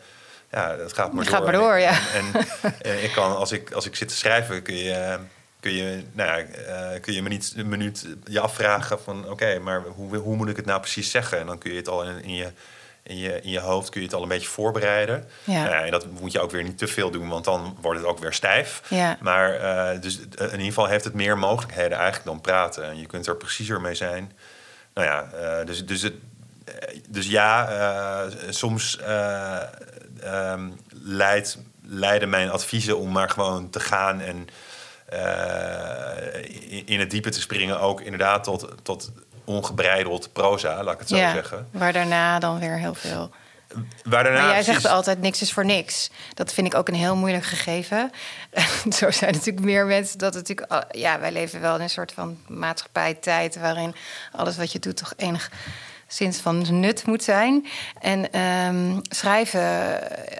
[0.50, 1.32] ja, ja dat gaat maar door.
[1.32, 1.98] Gaat maar door, ja.
[2.12, 5.18] En, en, en, ik kan, als ik, als ik zit te schrijven, kun je
[5.60, 6.46] kun je, nou ja,
[6.94, 9.22] uh, kun je me niet een minuut je afvragen van...
[9.22, 11.38] oké, okay, maar hoe, hoe moet ik het nou precies zeggen?
[11.38, 12.52] En dan kun je het al in, in je
[13.08, 15.28] in je, in je hoofd kun je het al een beetje voorbereiden.
[15.44, 15.68] Ja.
[15.68, 18.08] Uh, en dat moet je ook weer niet te veel doen, want dan wordt het
[18.08, 18.82] ook weer stijf.
[18.88, 19.16] Ja.
[19.20, 22.84] Maar uh, dus in ieder geval heeft het meer mogelijkheden eigenlijk dan praten.
[22.84, 24.32] En je kunt er preciezer mee zijn.
[24.94, 26.14] Nou ja, uh, dus, dus, het,
[27.08, 28.98] dus ja, soms
[30.24, 34.48] um, leidt, leiden mijn adviezen om maar gewoon te gaan en
[36.84, 39.12] in het diepe te springen ook inderdaad tot, tot
[39.48, 41.68] ongebreideld proza, laat ik het zo ja, zeggen.
[41.70, 43.30] Waar daarna dan weer heel veel.
[44.04, 46.10] Waar daarna maar jij zegt altijd niks is voor niks.
[46.34, 48.10] Dat vind ik ook een heel moeilijk gegeven.
[48.98, 50.96] zo zijn natuurlijk meer mensen dat het natuurlijk.
[50.96, 53.94] Ja, wij leven wel in een soort van maatschappij tijd waarin
[54.32, 55.50] alles wat je doet toch enig
[56.06, 57.66] sinds van nut moet zijn.
[58.00, 59.60] En ehm, schrijven,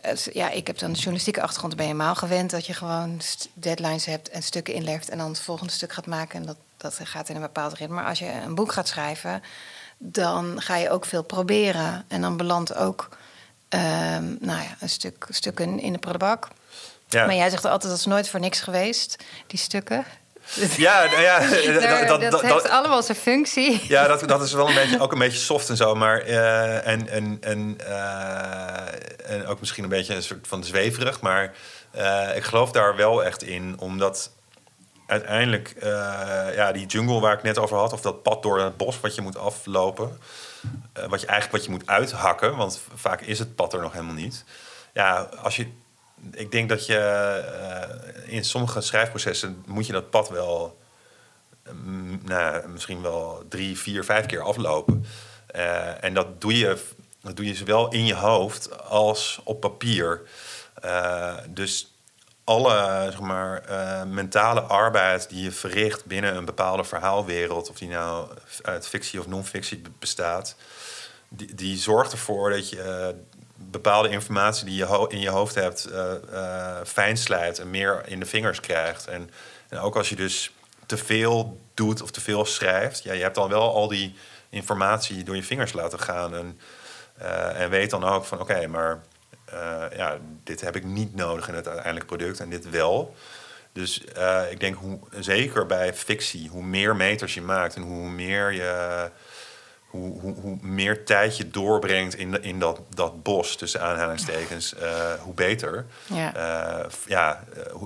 [0.03, 3.21] eh, ja, ik heb dan een journalistieke achtergrond, ben je helemaal gewend dat je gewoon
[3.55, 6.41] deadlines hebt en stukken inlegt en dan het volgende stuk gaat maken.
[6.41, 7.95] En dat, dat gaat in een bepaald ritme.
[7.95, 9.43] Maar als je een boek gaat schrijven,
[9.99, 12.05] dan ga je ook veel proberen.
[12.09, 13.09] En dan belandt ook
[13.69, 16.49] um, nou ja, een stuk, stukken in de prullenbak.
[17.09, 17.27] Ja.
[17.27, 20.05] Maar jij zegt altijd dat is nooit voor niks geweest, die stukken.
[20.77, 21.39] Ja, nou ja
[21.81, 23.85] dat, dat, dat, heeft allemaal zijn functie.
[23.89, 25.95] Ja, dat, dat is wel een beetje, ook een beetje soft en zo.
[25.95, 31.21] Maar, uh, en, en, en, uh, en ook misschien een beetje een soort van zweverig.
[31.21, 31.55] Maar
[31.97, 34.31] uh, ik geloof daar wel echt in, omdat
[35.09, 35.75] uiteindelijk
[36.55, 39.15] ja, die jungle waar ik net over had, of dat pad door het bos wat
[39.15, 40.19] je moet aflopen,
[41.09, 44.15] wat je eigenlijk wat je moet uithakken, want vaak is het pad er nog helemaal
[44.15, 44.45] niet.
[44.93, 45.67] Ja, als je
[46.33, 46.99] ik denk dat je
[48.27, 50.79] uh, in sommige schrijfprocessen moet je dat pad wel,
[51.71, 55.05] mm, nou, misschien wel drie, vier, vijf keer aflopen.
[56.01, 56.79] En dat doe, je,
[57.23, 60.23] dat doe je zowel in je hoofd als op papier.
[61.49, 61.93] Dus
[62.49, 63.63] alle zeg maar,
[64.07, 68.29] mentale arbeid die je verricht binnen een bepaalde verhaalwereld, of die nou
[68.63, 70.57] uit fictie of non-fictie bestaat,
[71.29, 73.15] die, die zorgt ervoor dat je
[73.59, 78.27] bepaalde informatie die je in je hoofd hebt uh, fijn slijt en meer in de
[78.27, 79.07] vingers krijgt.
[79.07, 79.31] En,
[79.69, 80.53] en, ook als je dus
[80.87, 84.15] te veel doet of te veel schrijft, ja, je hebt dan wel al die
[84.49, 86.35] informatie door je vingers laten gaan.
[86.35, 86.59] En,
[87.55, 89.01] en weet dan ook van oké, maar
[89.97, 93.15] ja, dit heb ik niet nodig in het uiteindelijke product en dit wel.
[93.73, 94.05] Dus
[94.51, 99.11] ik denk hoe, zeker bij fictie, hoe meer meters je maakt en hoe meer je
[99.89, 105.13] hoe, hoe, hoe, meer tijd je doorbrengt in, in dat, dat bos, tussen aanhalingstekens, uh,
[105.25, 105.87] hoe beter.
[106.07, 106.33] Ja,
[107.07, 107.83] ja uh,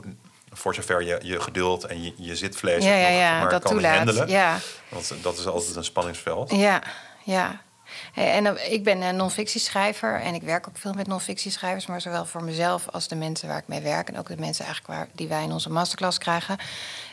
[0.53, 3.73] voor zover je, je geduld en je, je zitvlees ja, ja, ja, maar dat kan
[3.73, 3.97] toelaat.
[3.97, 4.29] handelen.
[4.29, 4.59] Ja.
[4.89, 6.51] Want dat is altijd een spanningsveld.
[6.51, 6.83] Ja,
[7.25, 7.61] ja.
[8.15, 12.45] En ik ben een non-fictieschrijver en ik werk ook veel met non-fictieschrijvers, maar zowel voor
[12.45, 15.29] mezelf als de mensen waar ik mee werk en ook de mensen eigenlijk waar, die
[15.29, 16.57] wij in onze masterclass krijgen,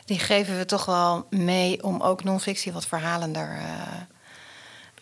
[0.05, 3.59] die geven we toch wel mee om ook non-fictie wat verhalender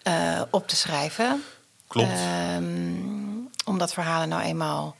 [0.07, 1.43] uh, op te schrijven.
[1.87, 2.19] Klopt.
[2.55, 4.95] Um, omdat verhalen nou eenmaal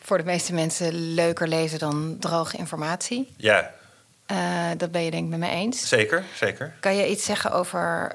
[0.00, 3.34] voor de meeste mensen leuker lezen dan droge informatie.
[3.36, 3.70] Ja.
[4.32, 5.88] Uh, dat ben je denk ik met me eens.
[5.88, 6.74] Zeker, zeker.
[6.80, 8.12] Kan je iets zeggen over...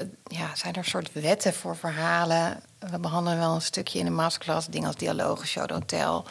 [0.00, 2.60] Uh, ja, zijn er soort wetten voor verhalen?
[2.78, 4.66] We behandelen wel een stukje in de masterclass...
[4.66, 6.22] dingen als dialogen, show don't tell.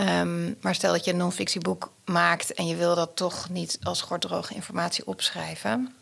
[0.00, 2.54] Um, maar stel dat je een non-fictieboek maakt...
[2.54, 5.94] en je wil dat toch niet als droge informatie opschrijven.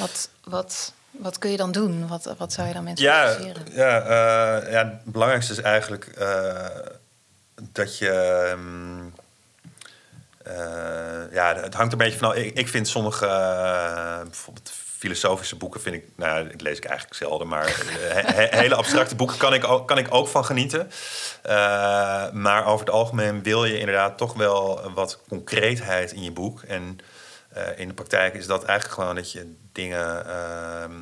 [0.00, 2.08] Wat, wat, wat kun je dan doen?
[2.08, 3.36] Wat, wat zou je dan mensen ja,
[3.72, 6.66] Ja, uh, ja, het belangrijkste is eigenlijk uh,
[7.72, 8.48] dat je...
[8.52, 9.14] Um,
[10.46, 12.36] uh, ja, het hangt een beetje van...
[12.36, 13.26] Ik, ik vind sommige,
[14.22, 16.04] bijvoorbeeld filosofische boeken vind ik...
[16.16, 19.98] Nou, dat lees ik eigenlijk zelden, maar he, hele abstracte boeken kan ik ook, kan
[19.98, 20.90] ik ook van genieten.
[22.32, 26.62] maar over het algemeen wil je inderdaad toch wel wat concreetheid in je boek.
[26.62, 26.98] En
[27.76, 30.26] in de praktijk is dat eigenlijk gewoon dat je dingen.
[30.26, 30.92] Ehm,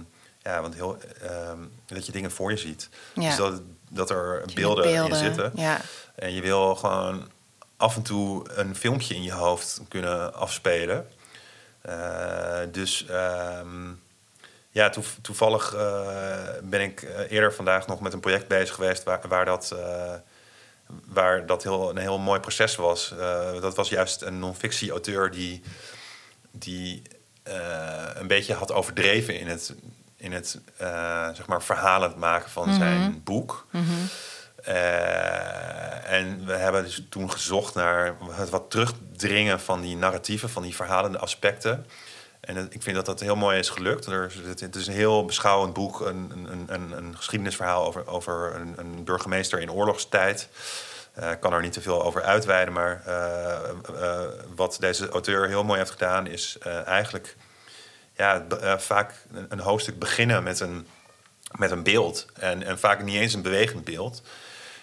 [0.42, 2.88] ja, want heel, ehm, dat je dingen voor je ziet.
[3.12, 3.28] Ja.
[3.28, 5.52] Dus dat, dat er beelden, beelden, in zitten.
[5.54, 5.80] Ja.
[6.14, 7.28] En je wil gewoon
[7.76, 11.06] af en toe een filmpje in je hoofd kunnen afspelen.
[11.88, 14.02] Uh, dus um,
[14.70, 19.20] ja, toevallig uh, ben ik eh, eerder vandaag nog met een project bezig geweest waar,
[19.28, 19.74] waar dat,
[21.04, 23.14] waar dat heel, een heel mooi proces was.
[23.60, 25.62] dat was juist een non-fictie-auteur die,
[26.50, 27.02] die
[28.14, 29.74] een beetje had overdreven in het
[30.20, 33.18] in het uh, zeg maar verhalend maken van zijn mhm.
[33.24, 33.66] boek.
[33.70, 33.84] Mhm.
[34.64, 40.62] Eh, en we hebben dus toen gezocht naar het wat terugdringen van die narratieven, van
[40.62, 41.86] die verhalende aspecten.
[42.40, 44.06] En ik vind dat dat heel mooi is gelukt.
[44.06, 49.04] Er, het is een heel beschouwend boek, een, een, een, een geschiedenisverhaal over, over een,
[49.04, 50.48] burgemeester in oorlogstijd.
[51.18, 53.02] Uh, ik kan er niet te veel over uitweiden, maar
[54.54, 57.36] wat deze auteur heel mooi heeft gedaan, is eigenlijk
[58.16, 58.46] ja,
[58.78, 59.14] vaak
[59.48, 60.86] een, hoofdstuk beginnen met een,
[61.58, 62.26] met een beeld.
[62.34, 64.22] En, en vaak niet eens een bewegend beeld.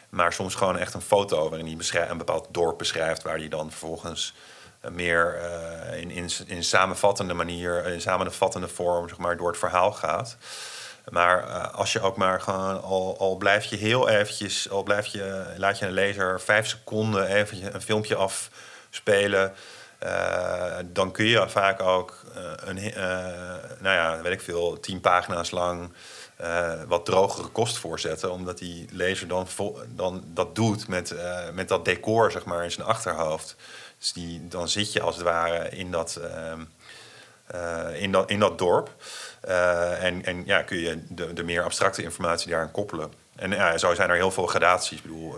[0.09, 3.23] Maar soms gewoon echt een foto waarin hij een bepaald dorp beschrijft...
[3.23, 4.33] waar hij dan vervolgens
[4.85, 7.85] uh, meer uh, in, in, in samenvattende manier...
[7.85, 10.37] in samenvattende vorm zeg maar, door het verhaal gaat...
[11.09, 15.53] Maar als je ook maar gewoon, al, al blijf je heel eventjes, al blijf je,
[15.57, 19.53] laat je een lezer vijf seconden even een filmpje afspelen,
[20.85, 22.23] dan kun je vaak ook
[22.65, 22.93] een,
[23.79, 25.93] nou ja, weet ik veel, tien pagina's lang
[26.87, 28.31] wat drogere kost voorzetten.
[28.31, 29.47] Omdat die lezer dan,
[29.95, 31.15] dan dat doet met,
[31.53, 33.55] met dat decor, zeg maar, in zijn achterhoofd.
[33.99, 36.61] Dus die, dan zit je als het ware in dat, ehm,
[37.93, 38.89] in, dat, in dat dorp.
[39.99, 43.13] en, en ja, kun je de, de meer abstracte informatie daaraan koppelen.
[43.35, 44.97] En ja, zo zijn er heel veel gradaties.
[44.97, 45.35] Ik bedoel,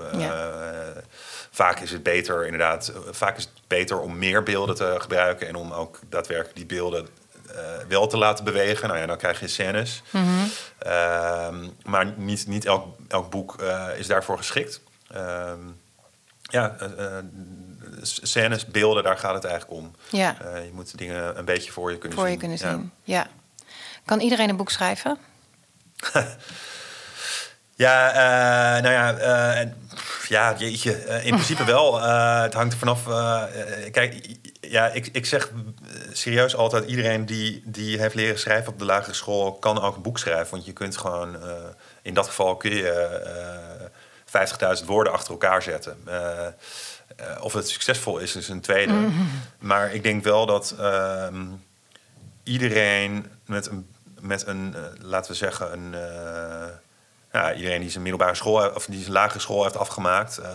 [1.51, 5.55] vaak is het beter, inderdaad, vaak is het beter om meer beelden te gebruiken en
[5.55, 7.07] om ook daadwerkelijk die beelden
[7.87, 8.87] wel te laten bewegen.
[8.87, 10.01] Nou ja, dan krijg je scènes.
[10.09, 10.25] Mhm.
[10.79, 14.81] Ehm, maar niet, niet elk, elk boek uh, is daarvoor geschikt.
[15.11, 15.59] Ehm,
[16.41, 17.17] ja, uh,
[18.01, 19.95] scènes, beelden, daar gaat het eigenlijk om.
[20.09, 20.35] Ja.
[20.63, 22.39] je moet dingen een beetje voor je kunnen voor zien.
[22.39, 23.27] Voor je kunnen zien, ja.
[24.05, 25.17] Kan iedereen een boek schrijven?
[27.85, 28.11] ja,
[28.81, 29.71] nou ja,
[30.27, 30.91] ja, jeetje,
[31.23, 32.01] in principe wel.
[32.41, 33.03] het hangt er vanaf.
[33.91, 34.37] kijk,
[34.69, 35.51] ja, ik, ik zeg
[36.11, 40.01] serieus altijd, iedereen die, die heeft leren schrijven op de lagere school kan ook een
[40.01, 40.51] boek schrijven.
[40.51, 41.51] Want je kunt gewoon, uh,
[42.01, 43.89] in dat geval kun je
[44.33, 45.97] uh, 50.000 woorden achter elkaar zetten.
[46.07, 46.47] Uh,
[47.41, 48.93] of het succesvol is, is een tweede.
[48.93, 49.29] Mm -hmm.
[49.59, 51.45] Maar ik denk wel dat ehm,
[52.43, 53.87] iedereen met een,
[54.19, 55.95] met een laten we zeggen, een
[57.31, 60.47] ja, iedereen die zijn middelbare school of die zijn lagere school heeft afgemaakt, uh,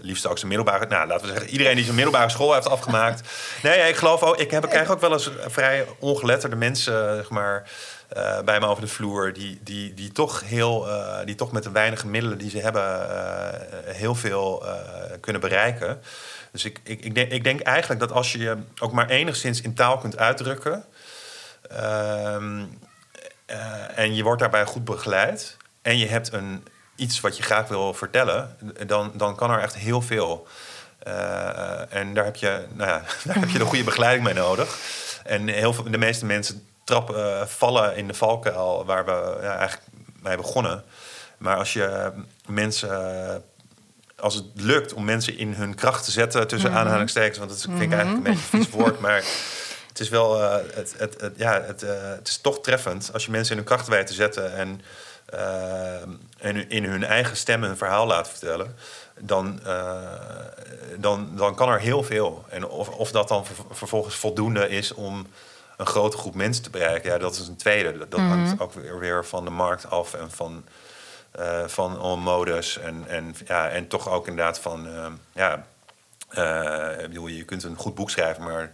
[0.00, 3.22] liefst ook zijn middelbare, nou laten we zeggen, iedereen die zijn middelbare school heeft afgemaakt.
[3.62, 7.30] Nee, ik geloof ook, ik, heb, ik krijg ook wel eens vrij ongeletterde mensen, zeg
[7.30, 7.70] maar,
[8.16, 11.62] uh, bij me over de vloer, die, die, die toch heel, uh, die toch met
[11.62, 13.10] de weinige middelen die ze hebben,
[13.84, 14.64] heel veel
[15.20, 16.00] kunnen bereiken.
[16.52, 19.60] Dus ik, ik, ik, denk, ik denk eigenlijk dat als je je ook maar enigszins
[19.60, 20.84] in taal kunt uitdrukken.
[21.68, 22.64] Ehm,
[23.94, 25.56] en je wordt daarbij goed begeleid
[25.88, 29.76] en je hebt een, iets wat je graag wil vertellen, dan, dan kan er echt
[29.76, 30.46] heel veel.
[31.06, 34.78] Uh, en daar heb, je, nou ja, daar heb je de goede begeleiding mee nodig.
[35.24, 39.56] En heel veel, de meeste mensen trappen, uh, vallen in de valkuil waar we ja,
[39.56, 39.88] eigenlijk
[40.22, 40.84] mee begonnen.
[41.38, 42.12] Maar als je
[42.46, 43.44] mensen,
[44.16, 46.84] als het lukt om mensen in hun kracht te zetten tussen mm -hmm.
[46.84, 49.22] aanhalingstekens, want dat vind ik eigenlijk een beetje een vies woord, maar
[49.88, 51.80] het is wel, uh, het, het, het, ja, het,
[52.16, 54.80] het is toch treffend als je mensen in hun kracht weet te zetten en
[56.38, 58.76] en in hun eigen stem een verhaal laten vertellen,
[59.20, 60.02] dan, uh,
[60.96, 62.44] dan, dan kan er heel veel.
[62.48, 65.26] En of, of dat dan vervolgens voldoende is om
[65.76, 67.98] een grote groep mensen te bereiken, ja, dat is een tweede.
[68.08, 68.28] Dat Mhm.
[68.28, 70.64] hangt ook weer, weer van de markt af en van,
[71.38, 72.78] uh, van modus.
[72.78, 74.88] En, en, ja, en toch ook inderdaad van,
[75.32, 75.66] ja,
[76.98, 78.72] ik bedoel, je kunt een goed boek schrijven, maar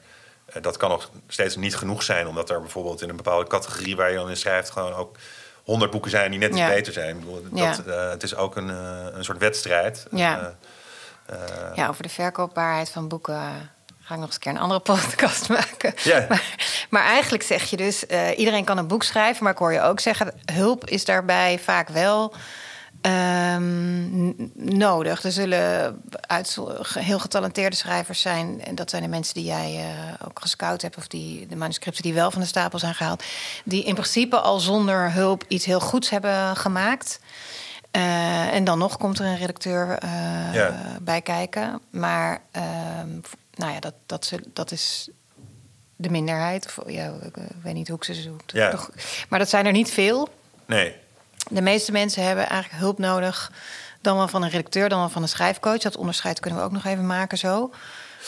[0.61, 4.11] dat kan nog steeds niet genoeg zijn, omdat er bijvoorbeeld in een bepaalde categorie waar
[4.11, 5.17] je dan in schrijft, gewoon ook
[5.64, 6.68] honderd boeken zijn die net iets Ja.
[6.68, 7.18] beter zijn.
[7.18, 7.92] Bedoel, dat, Ja.
[7.92, 10.07] eh, het is ook een, eh, een soort wedstrijd.
[10.11, 10.55] Ja.
[11.27, 11.37] Eh,
[11.74, 15.48] Ja, over de verkoopbaarheid van boeken ga ik nog eens een keer een andere podcast
[15.48, 15.94] maken.
[16.29, 16.42] Maar,
[16.90, 18.05] maar eigenlijk zeg je dus,
[18.37, 21.88] iedereen kan een boek schrijven, maar ik hoor je ook zeggen, hulp is daarbij vaak
[21.88, 22.35] wel
[23.05, 24.33] ehm,
[24.79, 25.23] nodig.
[25.25, 26.59] Er zullen uit,
[26.99, 30.97] heel getalenteerde schrijvers zijn, en dat zijn de mensen die jij eh, ook gescout hebt,
[30.97, 33.25] of die, de manuscripten die wel van de stapel zijn gehaald,
[33.64, 37.21] die in principe al zonder hulp iets heel goeds hebben gemaakt.
[37.90, 40.11] Eh, en dan nog komt er een redacteur eh,
[40.55, 40.75] Ja.
[41.03, 41.81] bij kijken.
[41.90, 43.09] Maar ehm,
[43.55, 45.09] nou ja, dat, dat, dat is
[45.97, 46.67] de minderheid.
[46.67, 48.33] Of, ja, ik, weet niet hoe ik ze.
[48.47, 48.71] Ja.
[48.71, 48.90] Toch-
[49.29, 50.29] Maar dat zijn er niet veel.
[50.67, 50.97] nee,
[51.51, 53.51] De meeste mensen hebben eigenlijk hulp nodig.
[54.01, 55.79] Dan wel van een redacteur, dan wel van een schrijfcoach.
[55.79, 57.71] Dat onderscheid kunnen we ook nog even maken zo.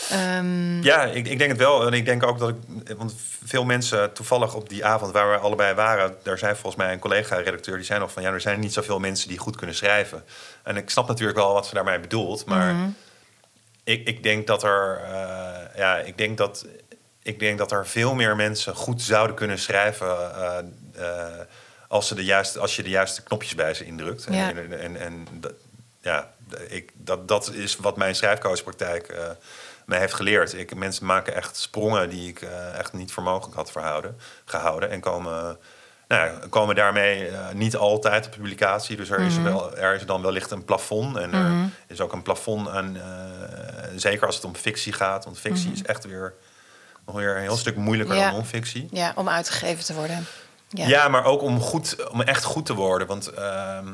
[0.09, 1.85] Ehm, ja, ik, ik denk het wel.
[1.87, 2.55] En ik denk ook dat ik...
[2.97, 3.13] Want
[3.45, 6.15] veel mensen toevallig op die avond waar we allebei waren...
[6.23, 7.75] daar zijn volgens mij een collega-redacteur...
[7.75, 8.23] die zei nog van...
[8.23, 10.23] ja, er zijn niet zoveel mensen die goed kunnen schrijven.
[10.63, 12.45] En ik snap natuurlijk wel wat ze daarmee bedoelt.
[12.45, 12.87] Maar Mhm.
[13.83, 15.01] ik, ik denk dat er...
[15.03, 16.65] eh, ja, ik denk dat...
[17.23, 20.35] Ik denk dat er veel meer mensen goed zouden kunnen schrijven...
[20.35, 20.57] eh,
[20.95, 21.39] eh,
[21.87, 24.25] als, ze de juiste, als je de juiste knopjes bij ze indrukt.
[24.25, 24.49] En- Ja.
[24.49, 25.53] En, en, en, dat-
[26.01, 26.31] ja,
[26.67, 29.29] ik, dat, dat is wat mijn schrijfcoachpraktijk eh
[29.85, 30.53] mij heeft geleerd.
[30.53, 34.89] Ik, mensen maken echt sprongen die ik eh, echt niet voor mogelijk had verhouden, gehouden.
[34.89, 35.57] En komen,
[36.07, 38.95] nou ja, komen daarmee eh, niet altijd op publicatie.
[38.97, 39.43] Dus er, is Mhm.
[39.43, 41.17] wel, er is dan wellicht een plafond.
[41.17, 41.61] En Mhm.
[41.63, 42.97] er is ook een plafond aan,
[43.95, 45.25] zeker als het om fictie gaat.
[45.25, 45.73] Want fictie Mhm.
[45.73, 46.33] is echt weer
[47.05, 48.23] nog weer een heel stuk moeilijker Ja.
[48.25, 48.87] dan non-fictie.
[48.91, 50.25] ja, om uitgegeven te worden.
[50.69, 50.87] Ja.
[50.87, 51.07] Ja.
[51.07, 53.07] maar ook om, goed, om echt goed te worden.
[53.07, 53.87] Want ehm,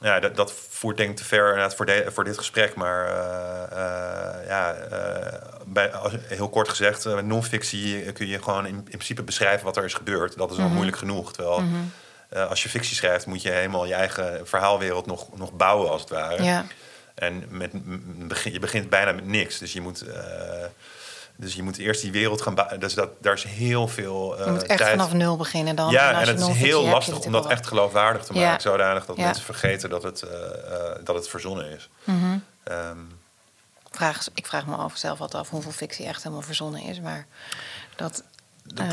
[0.00, 2.74] ja, dat, dat voert denk ik te ver voor, de, voor dit gesprek.
[2.74, 8.66] Maar eh, eh, ja, eh, bij, als, heel kort gezegd, uh, non-fictie kun je gewoon
[8.66, 10.36] in, in principe beschrijven wat er is gebeurd.
[10.36, 10.72] Dat is al Mhm.
[10.74, 11.32] moeilijk genoeg.
[11.32, 12.42] Terwijl Mhm.
[12.48, 16.10] als je fictie schrijft, moet je helemaal je eigen verhaalwereld nog, nog bouwen als het
[16.10, 16.42] ware.
[16.42, 16.64] Ja.
[17.14, 17.70] En met,
[18.44, 19.58] je begint bijna met niks.
[19.58, 20.04] Dus je moet,
[21.40, 22.80] dus je moet eerst die wereld gaan bouwen.
[22.80, 25.90] Dus dat, daar is heel veel eh, Je moet echt tijd vanaf nul beginnen dan.
[25.90, 28.40] ja, en het is heel lastig om dat echt geloofwaardig te Ja.
[28.46, 28.60] maken.
[28.60, 29.24] Zodanig dat Ja.
[29.24, 31.88] mensen vergeten dat het, eh, eh, dat het verzonnen is.
[32.04, 32.38] Mhm.
[32.64, 32.96] Ehm,
[33.90, 37.00] Vraag, ik vraag me af zelf altijd af hoeveel fictie echt helemaal verzonnen is.
[37.00, 37.26] Maar
[37.96, 38.22] dat,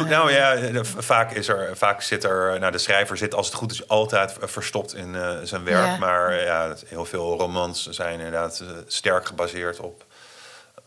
[0.08, 2.60] nou ja, vaak, is er, vaak zit er...
[2.60, 6.00] Nou, de schrijver zit, als het goed is, altijd verstopt in zijn werk.
[6.00, 10.05] Maar ja, heel veel romans zijn inderdaad sterk gebaseerd op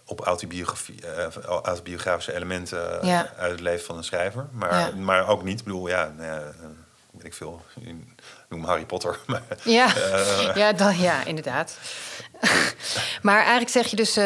[0.09, 3.01] op autobiografie, uh, autobiografische elementen
[3.37, 4.49] uit het leven van een schrijver.
[4.53, 5.59] Maar, maar ook niet.
[5.59, 6.53] Ik bedoel, ja, nou ja
[7.19, 7.63] weet ik veel.
[8.49, 9.19] Noem Harry Potter.
[9.27, 11.79] Maar, ja, uh, ja, dan, ja, inderdaad.
[13.23, 14.25] maar eigenlijk zeg je dus, uh,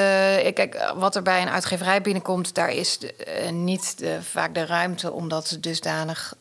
[0.53, 5.13] kijk, wat er bij een uitgeverij binnenkomt, daar is uh, niet de, vaak de ruimte
[5.13, 6.35] om dat dusdanig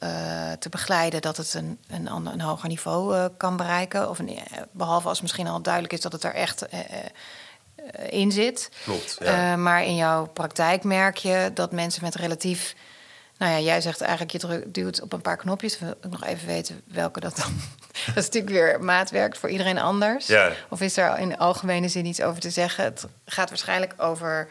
[0.60, 4.10] te begeleiden dat het een, een, ander, een hoger niveau kan bereiken.
[4.10, 4.40] Of een,
[4.72, 6.66] behalve als misschien al duidelijk is dat het er echt
[8.10, 8.70] in zit.
[8.84, 9.18] Klopt.
[9.20, 9.56] Ja.
[9.56, 12.76] maar in jouw praktijk merk je dat mensen met relatief
[13.42, 15.80] nou ja, jij zegt eigenlijk, je druk, duwt op een paar knopjes.
[15.80, 17.54] Wil ik nog even weten welke dat dan...
[18.06, 20.28] dat is natuurlijk weer maatwerk voor iedereen anders.
[20.28, 20.52] Ja.
[20.70, 22.84] Of is er in algemene zin iets over te zeggen?
[22.84, 24.48] Het gaat waarschijnlijk over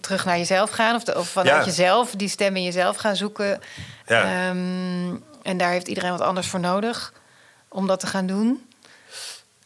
[0.00, 0.94] terug naar jezelf gaan.
[0.94, 3.60] Of, de, of vanuit jezelf, die stem in jezelf gaan zoeken.
[4.06, 4.22] Ja.
[4.22, 7.12] Ehm, en daar heeft iedereen wat anders voor nodig
[7.68, 8.67] om dat te gaan doen.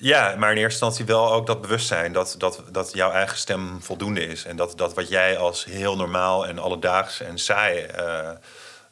[0.03, 3.83] Ja, maar in eerste instantie wel ook dat bewustzijn dat, dat, dat jouw eigen stem
[3.83, 4.45] voldoende is.
[4.45, 8.31] En dat, dat wat jij als heel normaal en alledaags en saai uh,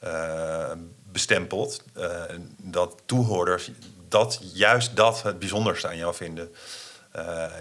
[0.05, 0.71] uh,
[1.13, 2.23] bestempelt, uh,
[2.57, 3.71] dat toehoorders
[4.09, 6.55] dat juist dat het bijzonderste aan jou vinden.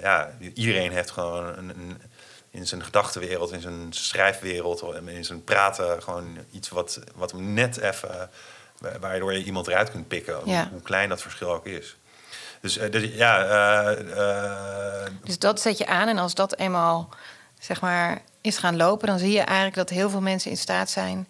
[0.02, 2.02] ja, iedereen heeft gewoon een, een,
[2.50, 7.78] in zijn gedachtenwereld, in zijn schrijfwereld, in zijn praten, gewoon iets wat, wat hem net
[7.78, 8.30] even,
[9.00, 10.36] waardoor je iemand eruit kunt pikken,
[10.72, 11.98] hoe klein dat verschil ook is.
[12.62, 13.96] Dus, uh, dus ja.
[13.98, 17.10] Uh, dus dat zet je aan en als dat eenmaal
[17.60, 20.90] zeg maar is gaan lopen, dan zie je eigenlijk dat heel veel mensen in staat
[20.90, 21.28] zijn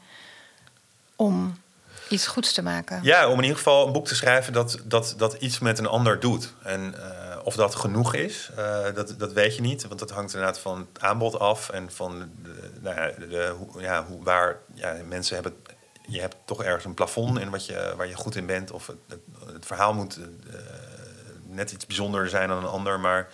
[1.15, 1.61] om
[2.09, 2.99] iets goeds te maken.
[3.03, 5.87] Ja, om in ieder geval een boek te schrijven dat, dat, dat iets met een
[5.87, 6.53] ander doet.
[6.63, 6.95] En
[7.43, 8.49] of dat genoeg is,
[8.93, 9.87] dat, dat weet je niet.
[9.87, 14.05] Want dat hangt inderdaad van het aanbod af en van de, nou ja, de, ja,
[14.05, 15.53] hoe, waar ja, mensen hebben.
[16.07, 18.71] Je hebt toch ergens een plafond in wat je, waar je goed in bent.
[18.71, 19.19] Of het, het,
[19.53, 20.19] het verhaal moet
[21.49, 22.99] net iets bijzonder zijn dan een ander.
[22.99, 23.27] Maar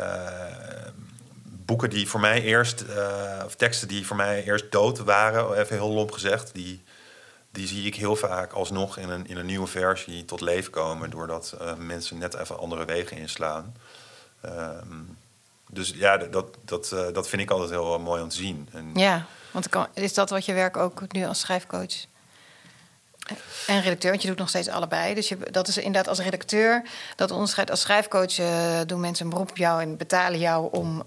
[0.00, 0.86] uh,
[1.44, 5.76] boeken die voor mij eerst, uh, of teksten die voor mij eerst dood waren, even
[5.76, 6.82] heel lomp gezegd, die,
[7.50, 11.10] die zie ik heel vaak alsnog in een, in een nieuwe versie tot leven komen.
[11.10, 13.76] Doordat uh, mensen net even andere wegen inslaan.
[14.40, 15.02] Ehm,
[15.70, 18.68] dus ja, dat, dat, dat vind ik altijd heel mooi om te zien.
[18.72, 22.06] En ja, want is dat wat je werk ook nu als schrijfcoach
[23.66, 25.14] en redacteur, want je doet nog steeds allebei.
[25.14, 26.82] Dus je, dat is inderdaad als redacteur,
[27.16, 30.96] dat onderscheid als schrijfcoach uh, doen mensen een beroep op jou en betalen jou om
[30.96, 31.02] uh,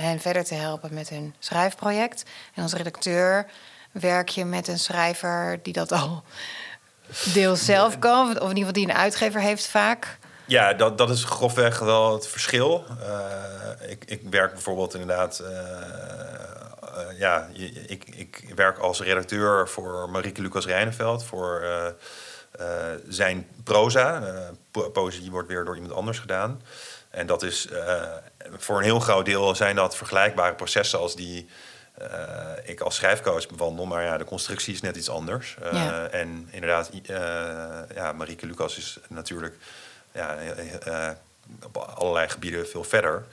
[0.00, 2.24] hen verder te helpen met hun schrijfproject.
[2.54, 3.46] En als redacteur
[3.92, 6.22] werk je met een schrijver die dat al
[7.34, 10.18] deels zelf kan, of in ieder geval die een uitgever heeft vaak.
[10.48, 12.84] Ja, dat, dat is grofweg wel het verschil.
[13.00, 15.48] Uh, ik, ik werk bijvoorbeeld inderdaad eh,
[17.18, 17.48] ja,
[17.86, 21.86] ik, ik werk als redacteur voor Marieke Lucas Rijneveld voor eh,
[22.50, 24.22] eh, zijn proza.
[24.92, 26.62] poëzie wordt weer door iemand anders gedaan.
[27.10, 27.68] En dat is
[28.56, 31.48] voor een heel groot deel zijn dat vergelijkbare processen als die
[32.64, 33.86] ik als schrijfcoach bewandel.
[33.86, 35.56] Maar ja, de constructie is net iets anders.
[36.10, 36.90] En inderdaad,
[37.94, 39.54] ja, Marieke Lucas is natuurlijk
[40.12, 40.36] ja,
[41.64, 43.24] op allerlei gebieden veel verder.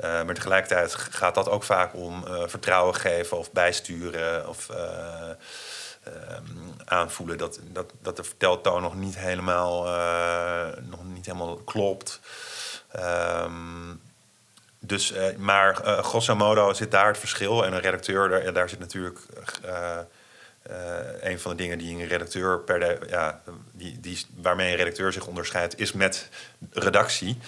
[0.00, 5.28] Uh, maar tegelijkertijd gaat dat ook vaak om uh, vertrouwen geven of bijsturen of uh,
[6.06, 9.84] um, aanvoelen dat, dat, dat de verteltoon nog niet helemaal,
[10.82, 12.20] nog niet helemaal klopt.
[12.96, 14.00] Um,
[14.78, 17.64] dus, maar grosso modo zit daar het verschil.
[17.64, 19.18] En een redacteur, daar, daar zit natuurlijk
[21.20, 23.40] een van de dingen die een redacteur per ja,
[23.72, 26.28] die, die, waarmee een redacteur zich onderscheidt, is met
[26.70, 27.38] redactie.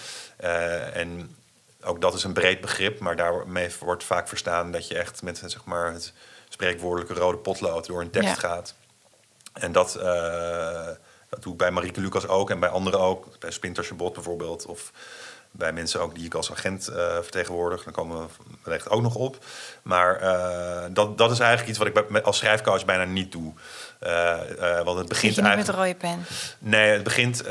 [0.93, 1.37] en
[1.85, 5.43] ook dat is een breed begrip, maar daarmee wordt vaak verstaan dat je echt met
[5.45, 6.13] zeg maar, het
[6.49, 8.75] spreekwoordelijke rode potlood door een tekst gaat.
[9.53, 10.05] En dat, uh,
[11.29, 13.39] dat doe ik bij Marieke Lucas ook en bij anderen ook.
[13.39, 14.67] Bij Spinter Chabot bijvoorbeeld.
[14.67, 14.93] Of
[15.51, 17.85] bij mensen ook die ik als agent uh, vertegenwoordig.
[17.85, 18.27] Dan komen we
[18.63, 19.45] wellicht ook nog op.
[19.83, 23.53] Maar uh, dat, dat is eigenlijk iets wat ik als schrijfcoach bijna niet doe.
[24.85, 26.25] want het begint je niet met rode pen?
[26.59, 27.45] Nee, het begint...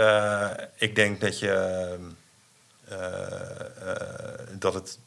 [0.75, 1.99] ik denk dat je eh, eh,
[4.59, 4.99] dat het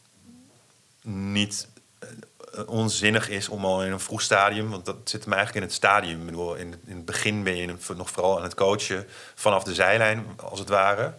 [1.03, 1.69] niet
[1.99, 5.71] eh, onzinnig is om al in een vroeg stadium, want dat zit hem eigenlijk in
[5.71, 6.29] het stadium.
[6.29, 10.59] In, in het begin ben je nog vooral aan het coachen vanaf de zijlijn, als
[10.59, 11.15] het ware.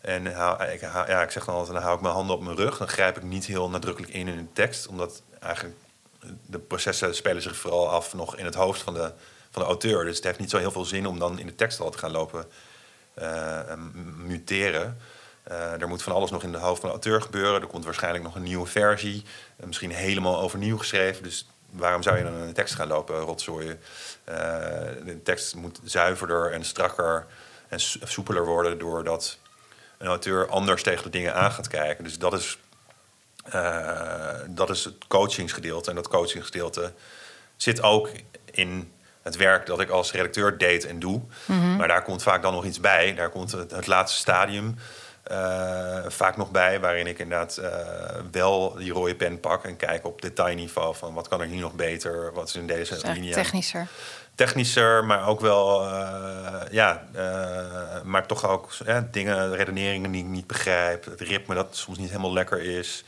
[0.00, 0.26] En
[0.72, 2.78] ik, ja, ik zeg dan altijd, dan hou ik mijn handen op mijn rug.
[2.78, 5.76] Dan grijp ik niet heel nadrukkelijk in in de tekst, omdat eigenlijk
[6.46, 9.12] de processen spelen zich vooral af nog in het hoofd van de,
[9.50, 10.04] van de auteur.
[10.04, 11.98] Dus het heeft niet zo heel veel zin om dan in de tekst al te
[11.98, 12.46] gaan lopen
[14.16, 14.98] muteren.
[15.50, 17.60] Uh, er moet van alles nog in de hoofd van de auteur gebeuren.
[17.60, 19.24] Er komt waarschijnlijk nog een nieuwe versie.
[19.60, 21.22] Uh, misschien helemaal overnieuw geschreven.
[21.22, 23.80] Dus waarom zou je dan een tekst gaan lopen rotzooien?
[24.28, 24.34] Uh,
[25.04, 27.26] de tekst moet zuiverder en strakker
[27.68, 29.38] en soepeler worden doordat
[29.98, 32.04] een auteur anders tegen de dingen aan gaat kijken.
[32.04, 32.58] Dus dat is,
[34.46, 35.90] dat is het coachingsgedeelte.
[35.90, 36.92] En dat coachingsgedeelte
[37.56, 38.08] zit ook
[38.50, 38.92] in
[39.24, 41.22] het werk dat ik als redacteur deed en doe.
[41.44, 41.76] Mhm.
[41.76, 43.14] Maar daar komt vaak dan nog iets bij.
[43.14, 44.76] Daar komt het, laatste stadium
[45.30, 47.68] uh, vaak nog bij, waarin ik inderdaad uh,
[48.30, 51.74] wel die rode pen pak en kijk op detailniveau van wat kan er hier nog
[51.74, 53.32] beter, wat is in deze dus linie.
[53.32, 53.86] Technischer.
[54.34, 57.04] Technischer, maar ook wel, uh, ja,
[58.04, 58.68] maar toch ook
[59.10, 63.04] dingen, redeneringen die ik niet begrijp, het ritme dat soms niet helemaal lekker is.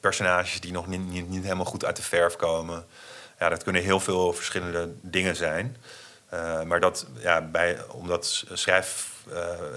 [0.00, 2.84] personages die nog niet, niet, niet helemaal goed uit de verf komen
[3.38, 5.76] ja, dat kunnen heel veel verschillende dingen zijn.
[6.64, 9.08] Maar dat, ja, bij, omdat schrijf,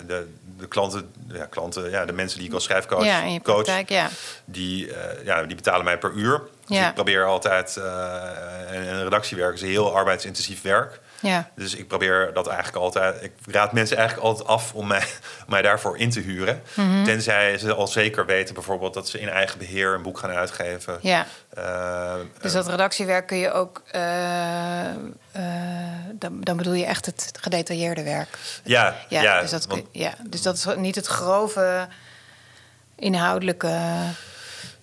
[0.07, 0.27] de,
[0.57, 4.09] de klanten, ja, klanten, ja, de mensen die ik als schrijfcoach ja, praktijk, ja.
[4.45, 6.41] Die, uh, ja, die betalen mij per uur.
[6.67, 6.87] Dus ja.
[6.87, 10.99] ik probeer altijd, en, en redactiewerk is heel arbeidsintensief werk.
[11.21, 11.49] Ja.
[11.55, 13.23] Dus ik probeer dat eigenlijk altijd.
[13.23, 15.03] Ik raad mensen eigenlijk altijd af om mij,
[15.47, 16.61] mij daarvoor in te huren.
[16.73, 20.29] Mm Tenzij ze al zeker weten, bijvoorbeeld, dat ze in eigen beheer een boek gaan
[20.29, 20.99] uitgeven.
[21.01, 21.25] Ja.
[21.57, 23.83] Uh, dus dat redactiewerk kun je ook.
[23.95, 24.01] Uh,
[25.37, 25.43] uh,
[26.13, 28.37] dan, dan, bedoel je echt het gedetailleerde werk.
[28.63, 29.83] Ja, ja, ja, dus, dat, want...
[29.91, 31.87] ja dus dat is niet het grove
[32.95, 33.77] inhoudelijke.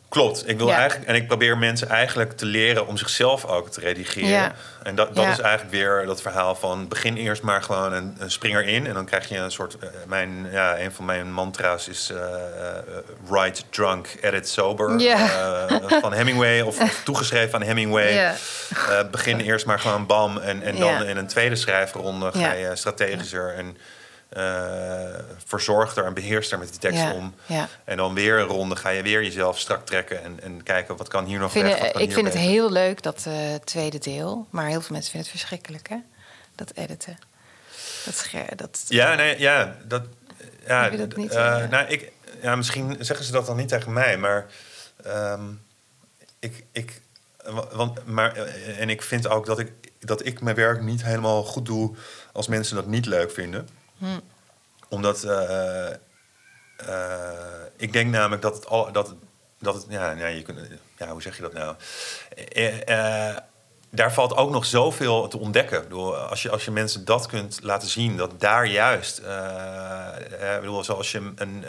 [0.09, 0.49] Klopt.
[0.49, 4.29] Ik wil eigenlijk, en ik probeer mensen eigenlijk te leren om zichzelf ook te redigeren.
[4.29, 4.55] Ja.
[4.83, 8.31] En dat, dat is eigenlijk weer dat verhaal van begin eerst maar gewoon een, een
[8.31, 8.87] spring erin.
[8.87, 9.77] En dan krijg je een soort.
[9.83, 12.19] Uh, mijn, ja, een van mijn mantra's is uh,
[13.29, 15.01] write drunk, edit sober.
[16.01, 18.35] van Hemingway, of, of, toegeschreven aan Hemingway.
[19.11, 20.39] begin eerst maar gewoon bam.
[20.39, 23.55] En, en dan in een tweede schrijfronde ga je strategischer.
[23.55, 23.77] En
[25.45, 27.35] verzorgder en beheerster met die tekst om.
[27.47, 27.69] Ja.
[27.85, 31.09] En dan weer een ronde ga je weer jezelf strak trekken en, en kijken wat
[31.09, 31.69] kan hier nog vind,
[31.99, 34.47] Ik vind het heel leuk, dat uh, tweede deel.
[34.51, 35.97] Maar heel veel mensen vinden het verschrikkelijk, hè?
[36.55, 37.19] Dat editen.
[38.05, 38.85] Dat, dat...
[38.89, 40.03] Ja, nee, ja, dat...
[40.67, 42.13] Ja, dat niet, uh, nou, ik,
[42.43, 44.47] ja, misschien zeggen ze dat dan niet tegen mij, maar...
[45.07, 45.65] Um,
[46.39, 47.01] ik, ik,
[47.73, 48.37] want, maar,
[48.79, 51.97] en ik vind ook dat ik, dat ik mijn werk niet helemaal goed doe
[52.33, 53.69] als mensen dat niet leuk vinden.
[53.99, 54.21] Hm.
[54.89, 55.91] Omdat uh,
[57.77, 59.15] ik denk namelijk dat het al dat,
[59.59, 60.59] dat het ja, ja, je kunt,
[60.99, 61.77] ja, hoe zeg je dat nou?
[62.57, 63.37] Uh,
[63.91, 65.93] daar valt ook nog zoveel te ontdekken.
[66.29, 71.13] Als, je, als je mensen dat kunt laten zien, dat daar juist, uh, bedoel, zoals
[71.13, 71.65] je, een,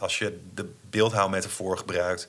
[0.00, 2.28] als je de beeldhouwmetafoor gebruikt,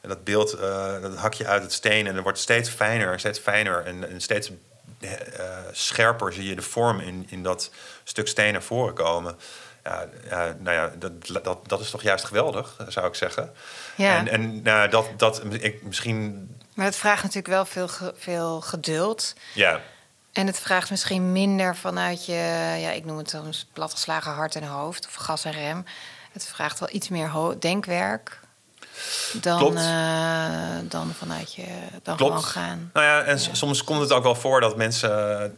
[0.00, 0.58] en dat beeld,
[1.00, 4.10] dat hak je uit het steen en er wordt steeds fijner en steeds fijner en,
[4.10, 4.50] en steeds
[5.72, 7.70] scherper zie je de vorm in, in dat
[8.04, 9.38] stuk steen naar voren komen.
[9.84, 13.52] Ja, ja, nou ja, dat, dat, dat is toch juist geweldig, zou ik zeggen.
[13.96, 14.16] Ja.
[14.16, 16.48] En, en nou, dat, dat ik misschien.
[16.74, 19.34] Maar het vraagt natuurlijk wel veel, veel geduld.
[19.54, 19.80] Ja.
[20.32, 22.32] En het vraagt misschien minder vanuit je,
[22.80, 25.84] ja, ik noem het soms platgeslagen hart en hoofd of gas en rem.
[26.32, 28.40] Het vraagt wel iets meer denkwerk
[29.40, 31.66] dan, uh, dan vanuit je
[32.02, 32.32] dan Klopt.
[32.32, 32.90] gewoon gaan.
[32.92, 35.56] Nou ja, en soms komt het ook wel voor dat mensen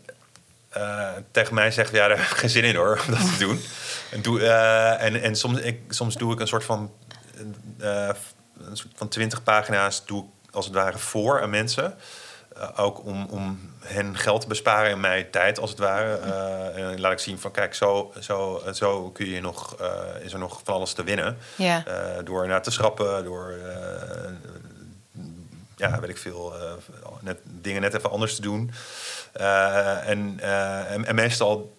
[0.76, 3.38] uh, tegen mij zeggen: Ja, daar heb ik geen zin in hoor, om dat te
[3.46, 3.60] doen.
[4.10, 6.92] En, doe, uh, en, en soms, ik, soms doe ik een soort van,
[7.78, 8.16] een
[8.72, 11.94] soort van twintig pagina's, doe ik als het ware voor aan mensen.
[12.76, 16.18] Ook om, om hen geld te besparen en mij tijd, als het ware.
[16.26, 20.32] Uh, en laat ik zien van, kijk, zo, zo, zo kun je nog, uh, is
[20.32, 21.38] er nog van alles te winnen.
[21.56, 21.84] Ja.
[21.88, 23.54] Uh, door naar te schrappen, door,
[25.76, 26.52] ja, weet ik veel,
[27.20, 28.72] net, dingen net even anders te doen.
[29.32, 30.40] en,
[30.88, 31.78] en, en meestal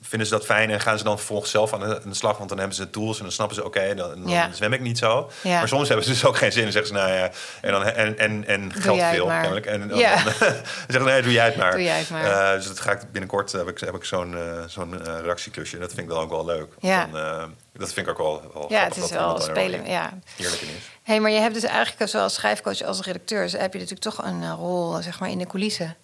[0.00, 2.36] vinden ze dat fijn en gaan ze dan vervolgens zelf aan de, slag.
[2.36, 4.98] Want dan hebben ze tools en dan snappen ze, oké, dan, dan zwem ik niet
[4.98, 5.30] zo.
[5.42, 5.58] Ja.
[5.58, 7.30] Maar soms hebben ze dus ook geen zin en zeggen ze, nou ja,
[7.60, 9.66] en, dan, en, en, en geld veel, kennelijk.
[9.66, 10.24] En dan, ja.
[10.24, 10.32] dan,
[10.88, 11.70] zeggen nee, doe jij het maar.
[11.70, 12.24] Doe jij het maar.
[12.24, 15.78] Uh, dus dat ga ik binnenkort, heb ik, heb ik zo'n uh, zo'n uh, redactieklusje.
[15.78, 16.72] Dat vind ik dan ook wel leuk.
[16.80, 17.06] Ja.
[17.12, 20.18] Dan, dat vind ik ook wel, wel Ja, het is wel spelen, ja.
[20.36, 20.82] Heerlijk in is.
[21.02, 23.42] hey, maar je hebt dus eigenlijk zowel schrijfcoach als redacteur...
[23.42, 25.96] Dus heb je natuurlijk toch een rol, zeg maar, in de coulissen.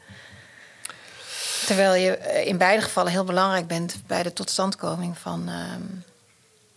[1.67, 5.75] Terwijl je eh, in beide gevallen heel belangrijk bent bij de totstandkoming van, uh,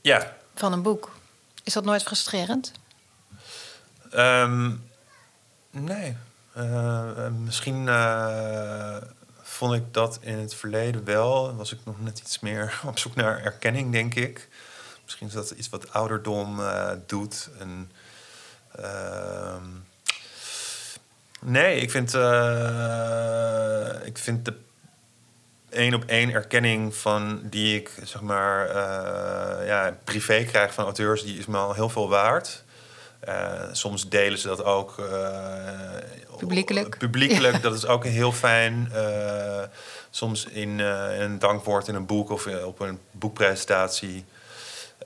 [0.02, 0.36] ja.
[0.56, 1.12] van een boek.
[1.64, 2.72] Is dat nooit frustrerend?
[4.16, 4.90] Um,
[5.72, 6.18] nee.
[6.58, 8.98] Uh, misschien uh,
[9.42, 11.56] vond ik dat in het verleden wel.
[11.56, 14.50] Was ik nog net iets meer op zoek naar erkenning, denk ik.
[15.04, 16.62] Misschien is dat iets wat ouderdom
[17.06, 17.50] doet.
[17.60, 17.92] En,
[18.76, 19.66] ehm,
[21.42, 22.14] nee, ik vind,
[24.06, 24.66] ik vind de
[25.70, 31.24] één op één erkenning van die ik zeg maar uh, ja, privé krijg van auteurs,
[31.24, 32.64] die is me al heel veel waard.
[33.72, 34.96] soms delen ze dat ook
[36.38, 36.98] publiekelijk.
[36.98, 38.92] Publiekelijk, dat is ook heel fijn.
[40.10, 44.26] soms in, in, een dankwoord in een boek of op een boekpresentatie.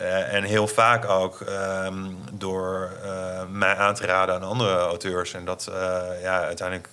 [0.02, 5.34] Uh, en heel vaak ook um, door uh, mij aan te raden aan andere auteurs.
[5.34, 5.76] En dat uh,
[6.22, 6.90] ja, uiteindelijk,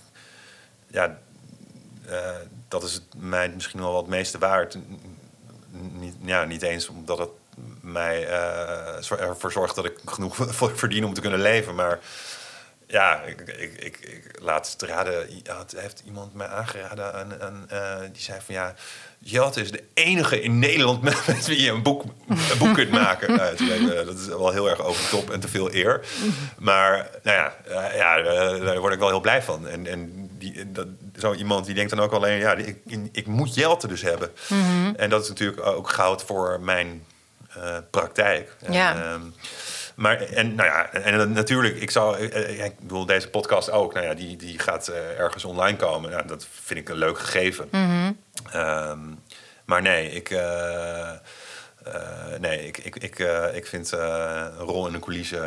[0.86, 1.18] ja,
[2.68, 4.78] dat is het mij misschien wel wat meeste waard.
[5.70, 7.30] Niet, ja, niet eens omdat het
[7.80, 8.28] mij
[9.08, 10.36] ervoor zorgt dat ik genoeg
[10.74, 11.74] verdien om te kunnen leven.
[11.74, 11.98] Maar
[12.86, 15.28] ja, ik, ik, ik, ik laat het raden.
[15.76, 17.66] heeft iemand mij aangeraden aan, aan
[18.12, 18.74] die zei van ja
[19.18, 23.36] Jat is de enige in Nederland met, wie je een boek, een boek kunt maken.
[23.36, 26.06] nou, dat is wel heel erg over de top en te veel eer.
[26.58, 28.22] Maar nou ja, uh, ja
[28.58, 29.68] daar word ik wel heel blij van.
[29.68, 30.86] En, en die, dat,
[31.18, 32.38] zo iemand die denkt dan ook alleen...
[32.38, 32.78] ja, ik,
[33.12, 34.30] ik moet Jelte dus hebben.
[34.48, 34.94] Mm -hmm.
[34.94, 37.04] En dat is natuurlijk ook goud voor mijn
[37.56, 38.56] uh, praktijk.
[38.70, 38.94] Ja.
[38.94, 39.34] En, um,
[39.94, 44.14] maar en nou ja, en natuurlijk, ik zou, ik bedoel, deze podcast ook, nou ja,
[44.14, 46.10] die, die gaat uh, ergens online komen.
[46.10, 47.68] Nou, dat vind ik een leuk gegeven.
[47.70, 48.16] Mm -hmm.
[48.60, 49.18] um,
[49.64, 50.38] maar nee, ik, uh,
[51.86, 53.18] uh, nee, ik, ik, ik,
[53.54, 55.42] ik vind een rol in de coulissen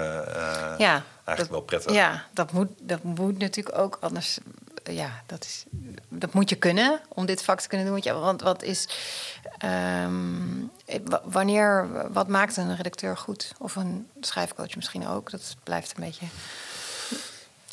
[0.78, 1.94] ja, eigenlijk dat, wel prettig.
[1.94, 4.40] Ja, dat moet, dat moet natuurlijk ook anders.
[4.84, 5.64] Ja, dat, is,
[6.10, 7.96] dat moet je kunnen om dit vak te kunnen doen.
[7.96, 8.88] Want, ja, want wat is.
[10.06, 10.72] Um,
[11.24, 13.52] wanneer, wat maakt een redacteur goed?
[13.60, 15.32] Of een schrijfcoach misschien ook?
[15.32, 16.26] Dat blijft een beetje.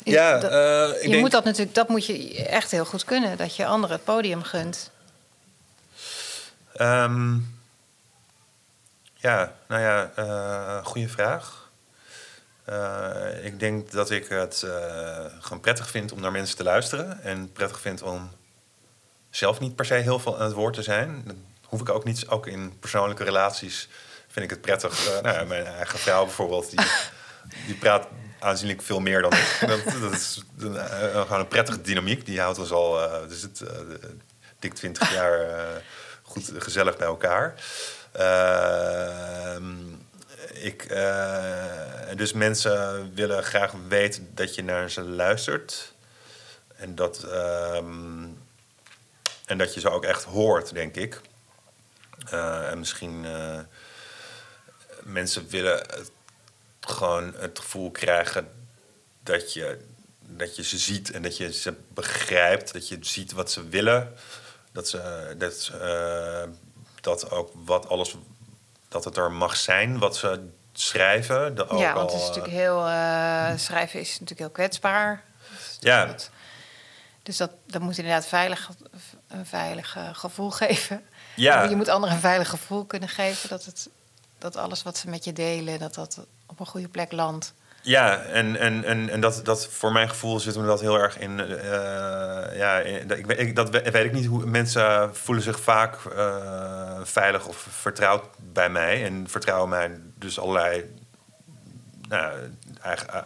[0.03, 1.21] Ja, dat, uh, ik je denk...
[1.21, 3.37] moet dat natuurlijk, dat moet je echt heel goed kunnen.
[3.37, 4.91] Dat je anderen het podium gunt.
[6.81, 7.57] Um,
[9.15, 11.58] ja, nou ja, uh, goede vraag.
[12.69, 17.21] Uh, ik denk dat ik het uh, gewoon prettig vind om naar mensen te luisteren.
[17.21, 18.31] En prettig vind om
[19.29, 21.21] zelf niet per se heel veel aan het woord te zijn.
[21.25, 22.27] Dat hoef ik ook niet.
[22.27, 23.89] Ook in persoonlijke relaties
[24.27, 25.07] vind ik het prettig.
[25.07, 26.79] Uh, nou ja, mijn eigen vrouw bijvoorbeeld, die,
[27.67, 28.07] die praat
[28.39, 29.57] aanzienlijk veel meer dan ik.
[29.67, 30.75] Dat, dat is een,
[31.11, 32.25] gewoon een prettige dynamiek.
[32.25, 33.63] Die houdt ons al dus het,
[34.59, 35.47] dik 20 jaar
[36.21, 37.53] goed gezellig bij elkaar.
[38.19, 39.55] Uh,
[40.53, 45.93] ik, uh, dus mensen willen graag weten dat je naar ze luistert.
[46.75, 47.75] En dat, uh,
[49.45, 51.21] en dat je ze ook echt hoort, denk ik.
[52.33, 53.25] Uh, en misschien
[55.03, 55.85] mensen willen
[56.79, 58.51] gewoon het gevoel krijgen
[59.23, 59.79] dat je,
[60.19, 62.73] dat je ze ziet en dat je ze begrijpt.
[62.73, 64.13] Dat je ziet wat ze willen
[64.71, 66.43] dat, ze, dat, uh,
[67.01, 68.15] dat ook wat alles
[68.89, 71.55] dat het er mag zijn wat ze schrijven.
[71.55, 75.23] De, ook ja, want het is natuurlijk heel uh, schrijven is natuurlijk heel kwetsbaar.
[75.79, 76.05] Ja.
[76.05, 76.29] Dat,
[77.23, 78.69] dus dat, dat moet inderdaad veilig,
[79.27, 81.05] een veilig uh, gevoel geven.
[81.35, 81.63] Ja.
[81.63, 83.89] Je moet anderen een veilig gevoel kunnen geven dat, het,
[84.37, 87.53] dat alles wat ze met je delen, dat dat op een goede plek landt.
[87.81, 91.19] Ja, en, en, en, en dat, dat voor mijn gevoel zit me dat heel erg
[91.19, 91.39] in.
[91.39, 91.57] Uh,
[92.57, 97.67] ja, ik, ik, dat weet ik niet hoe mensen voelen zich vaak uh, veilig of
[97.69, 99.05] vertrouwd bij mij.
[99.05, 100.95] En vertrouwen mij dus allerlei.
[102.07, 102.33] Nou,
[102.85, 103.21] uh,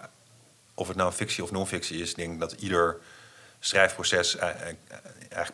[0.74, 2.97] of het nou fictie of non-fictie is, ik denk dat ieder
[3.60, 5.51] schrijfproces eigenlijk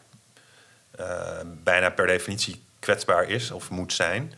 [1.64, 4.34] bijna per definitie kwetsbaar is of moet zijn.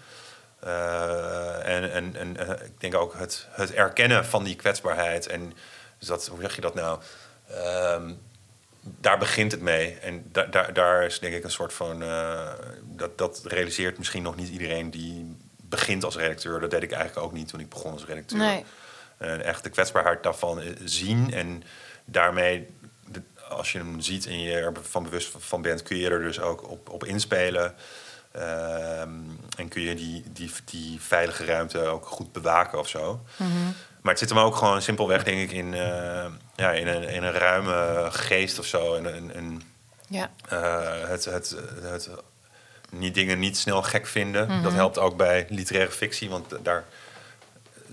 [0.63, 5.27] Uh, en en, en uh, ik denk ook het, het erkennen van die kwetsbaarheid.
[5.27, 5.53] En
[5.97, 6.99] dus dat, hoe zeg je dat nou?
[7.51, 8.19] Um,
[8.81, 9.97] daar begint het mee.
[10.01, 12.03] En da, daar, daar is denk ik een soort van.
[12.03, 12.49] Uh,
[12.83, 16.59] dat, dat realiseert misschien nog niet iedereen die begint als redacteur.
[16.59, 18.39] Dat deed ik eigenlijk ook niet toen ik begon als redacteur.
[18.39, 18.65] Nee.
[19.17, 21.33] Echt de kwetsbaarheid daarvan zien.
[21.33, 21.63] En
[22.05, 22.67] daarmee,
[23.49, 26.69] als je hem ziet en je ervan bewust van bent, kun je er dus ook
[26.69, 27.75] op, op inspelen.
[28.35, 33.25] Uh, en kun je die, die, die veilige ruimte ook goed bewaken of zo.
[33.37, 33.73] Mm-hmm.
[34.01, 36.25] Maar het zit hem ook gewoon simpelweg, denk ik, in, uh,
[36.55, 38.95] ja, in, een, in een ruime geest of zo.
[38.95, 39.61] En, en, en
[40.07, 40.31] ja.
[40.53, 42.09] uh, het, het, het,
[42.89, 44.47] niet dingen niet snel gek vinden.
[44.47, 44.63] Mm-hmm.
[44.63, 46.85] Dat helpt ook bij literaire fictie, want daar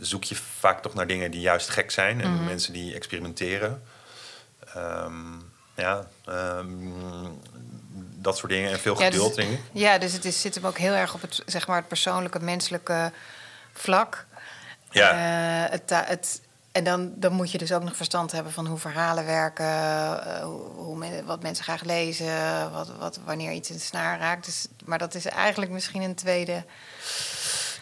[0.01, 2.21] zoek je vaak toch naar dingen die juist gek zijn.
[2.21, 2.47] En Mm-hmm.
[2.47, 3.83] mensen die experimenteren.
[4.77, 7.41] Um, ja, um,
[8.23, 9.59] dat soort dingen en veel geduld, ja, dus.
[9.73, 12.41] Ja, dus het is, zit hem ook heel erg op het, zeg maar, het persoonlijke,
[12.41, 13.13] menselijke
[13.73, 14.27] vlak.
[14.91, 15.13] Ja.
[15.13, 16.41] Uh, het, het,
[16.73, 20.43] en dan, dan moet je dus ook nog verstand hebben van hoe verhalen werken, uh,
[20.75, 24.45] hoe, wat mensen graag lezen, wat, wat, wanneer iets in de snaar raakt.
[24.45, 26.65] Dus, maar dat is eigenlijk misschien een tweede.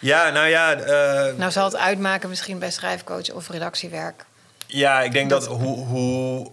[0.00, 0.76] Ja, nou ja.
[0.76, 4.24] Uh, nou zal het uitmaken misschien bij schrijfcoach of redactiewerk.
[4.66, 6.52] Ja, ik denk dat, dat hoe, hoe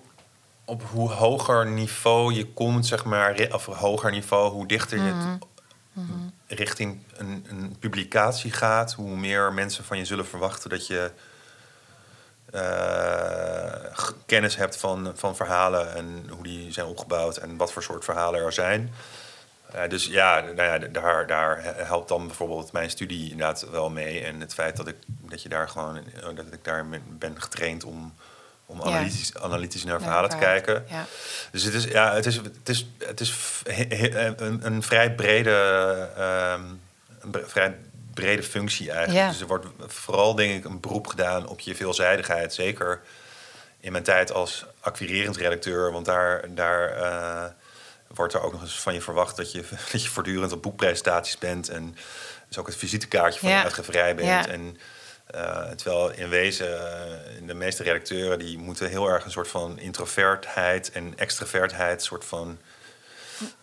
[0.65, 5.29] op hoe hoger niveau je komt, zeg maar, of hoger niveau, hoe dichter je Mhm.
[5.29, 5.39] het
[5.93, 6.33] mm-hmm.
[6.47, 11.11] richting een, een, publicatie gaat, hoe meer mensen van je zullen verwachten dat je
[14.25, 18.41] kennis hebt van, van verhalen en hoe die zijn opgebouwd en wat voor soort verhalen
[18.41, 18.93] er zijn.
[19.87, 24.21] dus ja, nou ja daar, daar helpt dan bijvoorbeeld mijn studie inderdaad wel mee.
[24.21, 26.03] En het feit dat, ik, dat, je daar gewoon,
[26.35, 28.13] dat ik daar ben getraind om
[28.73, 30.85] om analytisch, analytisch naar verhalen te kijken.
[30.89, 31.05] Ja.
[31.51, 33.33] Dus het is, ja, het is, het is, het is
[34.37, 36.09] een, een vrij brede,
[36.53, 36.81] um,
[37.21, 37.75] een vrij
[38.13, 39.29] brede functie eigenlijk.
[39.29, 42.53] Dus er wordt vooral denk ik een beroep gedaan op je veelzijdigheid.
[42.53, 43.01] Zeker
[43.79, 47.43] in mijn tijd als acquirerend redacteur, want daar, daar uh,
[48.07, 51.37] wordt er ook nog eens van je verwacht dat je, dat je voortdurend op boekpresentaties
[51.37, 51.95] bent en
[52.47, 54.47] dus ook het visitekaartje van de uitgeverij bent.
[54.47, 54.77] En
[55.35, 59.79] uh, terwijl in wezen, uh, de meeste redacteuren die moeten heel erg een soort van
[59.79, 62.57] introvertheid en extravertheid soort van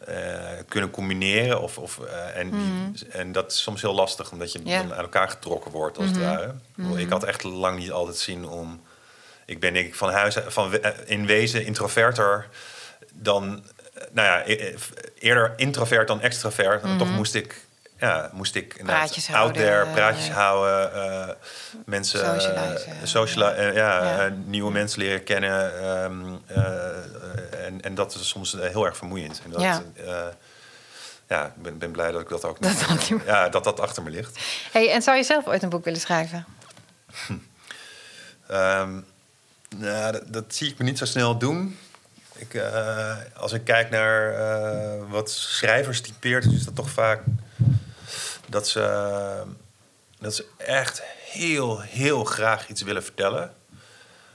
[0.09, 0.17] uh,
[0.69, 1.61] kunnen combineren.
[1.61, 1.99] Of, of,
[2.35, 2.95] en, mm.
[3.11, 4.81] en dat is soms heel lastig, omdat je yeah.
[4.81, 6.23] dan aan elkaar getrokken wordt, als mm -hmm.
[6.23, 6.55] het ware.
[6.75, 6.99] Mm -hmm.
[6.99, 8.83] Ik had echt lang niet altijd zin om.
[9.47, 12.49] Ik ben denk ik van huis van in wezen introverter
[13.13, 13.65] dan.
[14.13, 14.75] Nou ja, e-,
[15.19, 16.83] eerder introvert dan extravert.
[16.83, 16.99] -hmm.
[16.99, 17.69] Toch moest ik
[18.01, 21.29] ja, moest ik praatjes out there, praatjes houden, uh,
[21.85, 22.41] mensen,
[23.03, 24.33] socialize, uh, ja, ja.
[24.45, 25.89] nieuwe mensen leren kennen.
[26.03, 26.41] Um,
[27.65, 29.41] en, en dat is soms heel erg vermoeiend.
[29.45, 29.83] En dat, ja.
[31.29, 34.03] ja, ik ben, ben, blij dat ik dat ook dat, nog, ja, dat dat achter
[34.03, 34.39] me ligt.
[34.73, 36.45] Hey, en zou je zelf ooit een boek willen schrijven?
[37.29, 37.39] um,
[39.77, 41.79] nou, dat, dat, zie ik me niet zo snel doen.
[42.37, 42.63] Ik,
[43.37, 44.35] als ik kijk naar
[45.09, 47.23] wat schrijvers typeert, is dat toch vaak
[48.51, 49.43] dat ze,
[50.19, 53.55] dat ze echt heel, heel graag iets willen vertellen.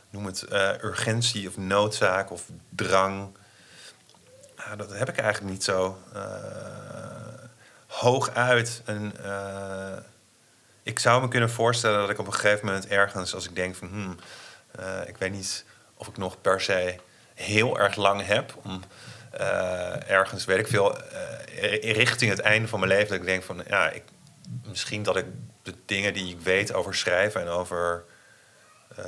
[0.09, 3.37] Noem het uh, urgentie of noodzaak of drang.
[4.57, 5.97] Nou, dat heb ik eigenlijk niet zo.
[6.15, 6.21] Uh,
[7.87, 8.81] hooguit.
[8.85, 9.97] En, uh,
[10.83, 13.75] ik zou me kunnen voorstellen dat ik op een gegeven moment ergens, als ik denk
[13.75, 14.17] van, hmm,
[15.05, 16.95] ik weet niet of ik nog per se
[17.33, 18.81] heel erg lang heb om
[19.39, 23.43] uh, ergens, weet ik veel, uh, richting het einde van mijn leven, dat ik denk
[23.43, 24.03] van, ja, ik,
[24.65, 25.25] misschien dat ik
[25.63, 28.03] de dingen die ik weet over schrijven en over
[28.99, 29.05] uh,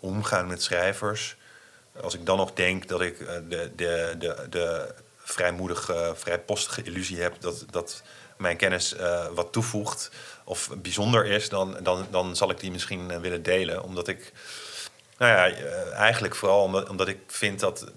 [0.00, 1.36] omgaan met schrijvers,
[2.00, 7.40] als ik dan nog denk dat ik de, de, de, de vrijmoedige, vrijpostige illusie heb
[7.40, 8.02] dat, dat
[8.36, 8.94] mijn kennis
[9.34, 10.10] wat toevoegt
[10.44, 13.82] of bijzonder is, dan, dan, dan zal ik die misschien willen delen.
[13.82, 14.32] Omdat ik,
[15.18, 15.56] nou ja,
[15.92, 17.92] eigenlijk vooral omdat, omdat ik vind dat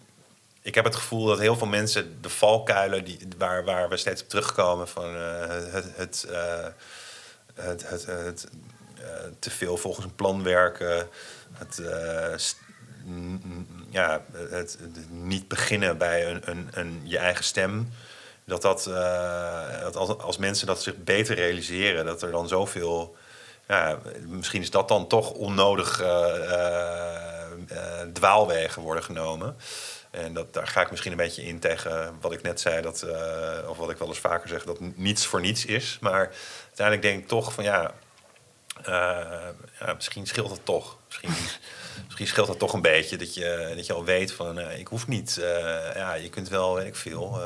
[0.63, 4.21] ik heb het gevoel dat heel veel mensen de valkuilen die, waar, waar we steeds
[4.21, 6.27] op terugkomen van uh, het, het,
[7.53, 8.47] het, het, het
[8.99, 9.05] uh,
[9.39, 11.07] te veel volgens een plan werken,
[11.53, 11.81] het,
[13.89, 14.77] ja, het,
[15.09, 17.89] niet beginnen bij een, een, een, je eigen stem.
[18.45, 18.83] Dat, dat,
[19.81, 23.15] dat als, als mensen dat zich beter realiseren, dat er dan zoveel.
[23.67, 26.03] Ja, misschien is dat dan toch onnodig
[28.13, 29.55] dwaalwegen worden genomen.
[30.13, 33.03] En dat, daar ga ik misschien een beetje in tegen wat ik net zei, dat,
[33.05, 35.97] uh, of wat ik wel eens vaker zeg, dat niets voor niets is.
[36.01, 36.31] Maar
[36.65, 37.93] uiteindelijk denk ik toch van ja,
[38.79, 39.47] uh,
[39.79, 40.97] ja misschien scheelt het toch.
[41.07, 41.29] Misschien,
[42.05, 44.87] misschien scheelt het toch een beetje dat je, dat je al weet van uh, ik
[44.87, 45.39] hoef niet,
[45.95, 47.41] ja, je kunt wel, weet ik veel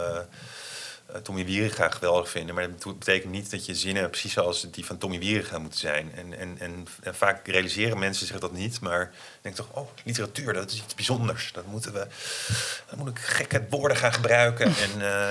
[1.23, 2.55] Tommy Wieringa geweldig vinden.
[2.55, 6.11] Maar dat betekent niet dat je zinnen precies zoals die van Tommy Wieringa moeten zijn.
[6.15, 8.79] En, en, en, en, vaak realiseren mensen zich dat niet.
[8.81, 11.51] Maar ik denk toch, oh, literatuur, dat is iets bijzonders.
[11.53, 12.07] Dat moeten we,
[12.89, 14.65] dan moet ik gekke woorden gaan gebruiken.
[14.65, 15.29] En uh,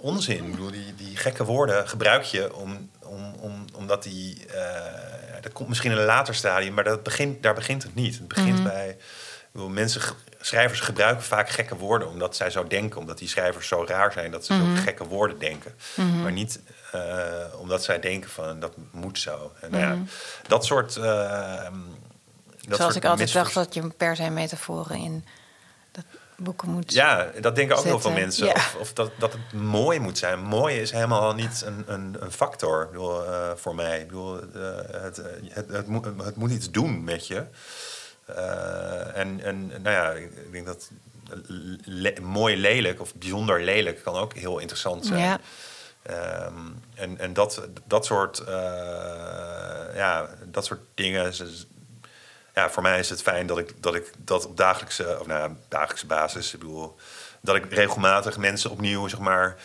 [0.00, 0.44] onzin.
[0.44, 4.46] Ik bedoel, die, die gekke woorden gebruik je om, om, om, omdat die...
[4.54, 4.62] Uh,
[5.40, 8.18] dat komt misschien in een later stadium, maar dat begint, daar begint het niet.
[8.18, 8.68] Het begint mhm.
[8.68, 8.96] bij...
[9.52, 10.00] Bedoel, mensen
[10.46, 14.30] schrijvers gebruiken vaak gekke woorden omdat zij zo denken, omdat die schrijvers zo raar zijn
[14.30, 15.74] dat ze mm zo gekke woorden denken.
[15.94, 16.22] Mhm.
[16.22, 16.60] Maar niet
[16.94, 19.52] uh, omdat zij denken van dat moet zo.
[19.60, 20.04] En, nou ja, mhm.
[20.46, 20.96] dat soort.
[20.96, 21.04] Uh,
[22.68, 25.24] dat Zoals ik altijd dacht dat je per se metaforen in
[25.92, 26.04] dat
[26.36, 26.92] boeken moet.
[26.92, 28.54] Ja, dat denken ook heel veel mensen.
[28.54, 30.40] Of, of, dat, dat het mooi moet zijn.
[30.40, 34.00] Mooi is helemaal niet een, een, een factor ik bedoel, uh, voor mij.
[34.00, 37.44] Ik bedoel, het, het, het, het, moet, het moet iets doen met je.
[38.30, 40.90] Uh, en, en nou ja, ik denk dat
[42.22, 45.20] mooi lelijk of bijzonder lelijk kan ook heel interessant zijn.
[45.20, 45.40] Ja.
[46.46, 48.46] Um, en en dat, dat, soort, uh,
[49.94, 51.32] ja, dat soort dingen.
[52.54, 55.52] Ja, voor mij is het fijn dat ik dat, ik dat op dagelijkse, of nou,
[55.68, 56.96] dagelijkse basis, ik bedoel,
[57.40, 59.56] dat ik regelmatig mensen opnieuw, zeg maar,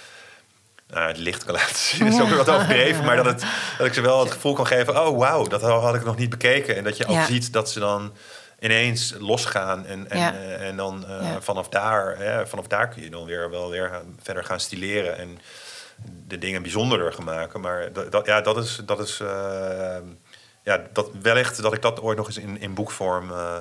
[0.94, 2.06] uh, het licht kan laten zien.
[2.06, 3.44] Dat is ook weer wat overdreven, maar dat, het,
[3.78, 6.30] dat ik ze wel het gevoel kan geven: oh wauw, dat had ik nog niet
[6.30, 6.76] bekeken.
[6.76, 8.14] En dat je ook ziet dat ze dan
[8.62, 9.86] ineens losgaan.
[9.86, 13.50] En, en, eh, en dan uh, vanaf, daar, hè, vanaf daar kun je dan weer
[13.50, 15.40] wel weer verder gaan stileren en
[16.28, 17.62] de dingen bijzonderder gaan maken.
[17.62, 19.98] Maar dat, dat ja, dat is, dat is uh,
[20.64, 23.58] ja, dat, wellicht dat ik dat ooit nog eens in, in boekvorm eh,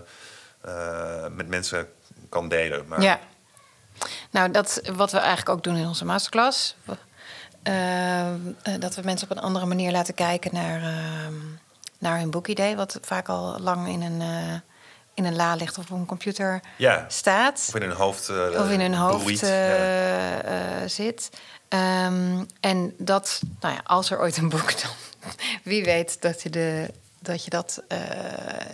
[0.61, 1.89] eh, met mensen
[2.29, 2.85] kan delen.
[2.89, 3.19] Maar Ja.
[4.31, 6.77] Nou, dat wat we eigenlijk ook doen in onze masterclass.
[7.63, 8.35] Eh, eh,
[8.79, 11.35] dat we mensen op een andere manier laten kijken naar, ehm,
[11.99, 12.77] naar hun boekidee.
[12.77, 14.61] Wat vaak al lang in een, eh,
[15.21, 17.65] in een la ligt of op een computer ja, staat.
[17.69, 20.41] of in hun hoofd eh, of in hun hoofd eh, Ja.
[20.43, 21.31] eh, zit.
[21.69, 24.91] Ehm, en dat, nou ja, als er ooit een boek dan,
[25.63, 27.83] wie weet dat je, de, dat, je dat,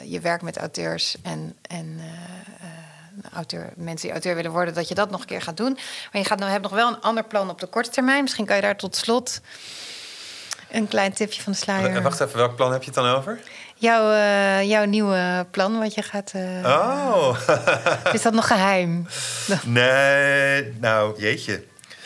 [0.04, 4.94] je werk met auteurs en, en eh, auteur, mensen die auteur willen worden, dat je
[4.94, 5.72] dat nog een keer gaat doen.
[6.12, 8.22] Maar je gaat, nou, hebt nog wel een ander plan op de korte termijn.
[8.22, 9.40] Misschien kan je daar tot slot
[10.70, 12.02] een klein tipje van de sluier.
[12.02, 13.40] Wacht even, welk plan heb je het dan over?
[13.78, 16.32] Jouw, eh, jouw nieuwe plan, wat je gaat.
[16.34, 17.38] eh, Oh,
[18.12, 19.06] Is dat nog geheim?
[19.64, 21.64] nee, nou jeetje.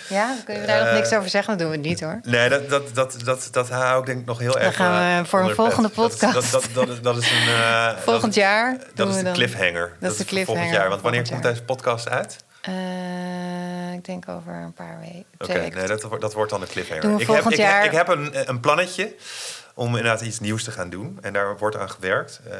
[0.08, 1.58] Ja, kunnen we daar nog Eh, niks over zeggen?
[1.58, 2.20] Dat doen we niet hoor.
[2.22, 4.76] Nee, dat, dat, dat, dat, dat hou ik denk ik nog heel erg.
[4.76, 6.52] gaan we eh, voor een volgende podcast.
[6.52, 7.46] Dat, dat, dat, is- een.
[7.48, 9.32] eh, Volgend jaar Dat is de dan.
[9.32, 9.92] cliffhanger.
[10.00, 10.88] Dat is de voor Volgend cliffhanger jaar.
[10.88, 12.36] Want wanneer komt deze podcast uit?
[12.60, 15.24] Eh, ik denk over een paar weken.
[15.38, 17.20] Oké, nee, dat, wordt- dat wordt dan de cliffhanger.
[17.20, 17.50] Ik, heb,
[17.84, 19.14] ik heb een, een plannetje
[19.80, 21.18] om inderdaad iets nieuws te gaan doen.
[21.20, 22.40] En daar wordt aan gewerkt.
[22.50, 22.58] Eh,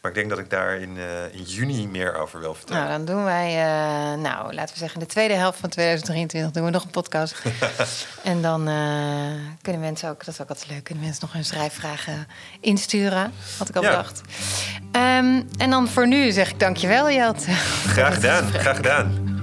[0.00, 2.82] maar ik denk dat ik daar in, eh, in juni meer over wil vertellen.
[2.82, 6.50] Nou, dan doen wij, eh, nou, laten we zeggen, in de tweede helft van 2023
[6.52, 7.42] doen we nog een podcast.
[8.22, 8.64] en dan
[9.60, 12.26] kunnen mensen ook, dat is ook altijd leuk, kunnen mensen nog hun schrijfvragen
[12.60, 13.32] insturen.
[13.58, 13.88] Had ik al Ja.
[13.90, 14.20] bedacht.
[14.92, 17.50] Ehm, en dan voor nu zeg ik dankjewel, Jelte.
[17.86, 19.40] graag gedaan, graag gedaan.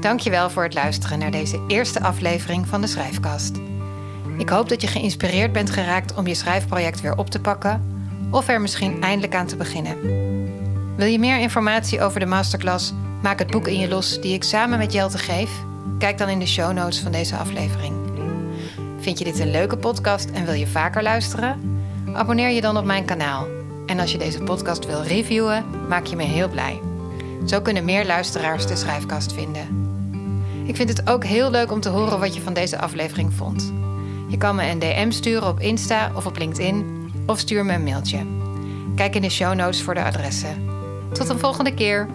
[0.00, 3.54] Dankjewel voor het luisteren naar deze eerste aflevering van de Schrijfkast.
[4.38, 7.94] Ik hoop dat je geïnspireerd bent geraakt om je schrijfproject weer op te pakken
[8.30, 9.96] of er misschien eindelijk aan te beginnen.
[10.96, 14.44] Wil je meer informatie over de masterclass Maak het boek in je los die ik
[14.44, 15.50] samen met Jelte geef?
[15.98, 17.94] Kijk dan in de show notes van deze aflevering.
[18.98, 21.80] Vind je dit een leuke podcast en wil je vaker luisteren?
[22.12, 23.46] Abonneer je dan op mijn kanaal.
[23.86, 26.80] En als je deze podcast wil reviewen, maak je me heel blij.
[27.46, 29.88] Zo kunnen meer luisteraars de schrijfkast vinden.
[30.66, 33.72] Ik vind het ook heel leuk om te horen wat je van deze aflevering vond.
[34.28, 37.82] Je kan me een DM sturen op Insta of op LinkedIn of stuur me een
[37.82, 38.26] mailtje.
[38.94, 40.68] Kijk in de show notes voor de adressen.
[41.12, 42.08] Tot een volgende keer.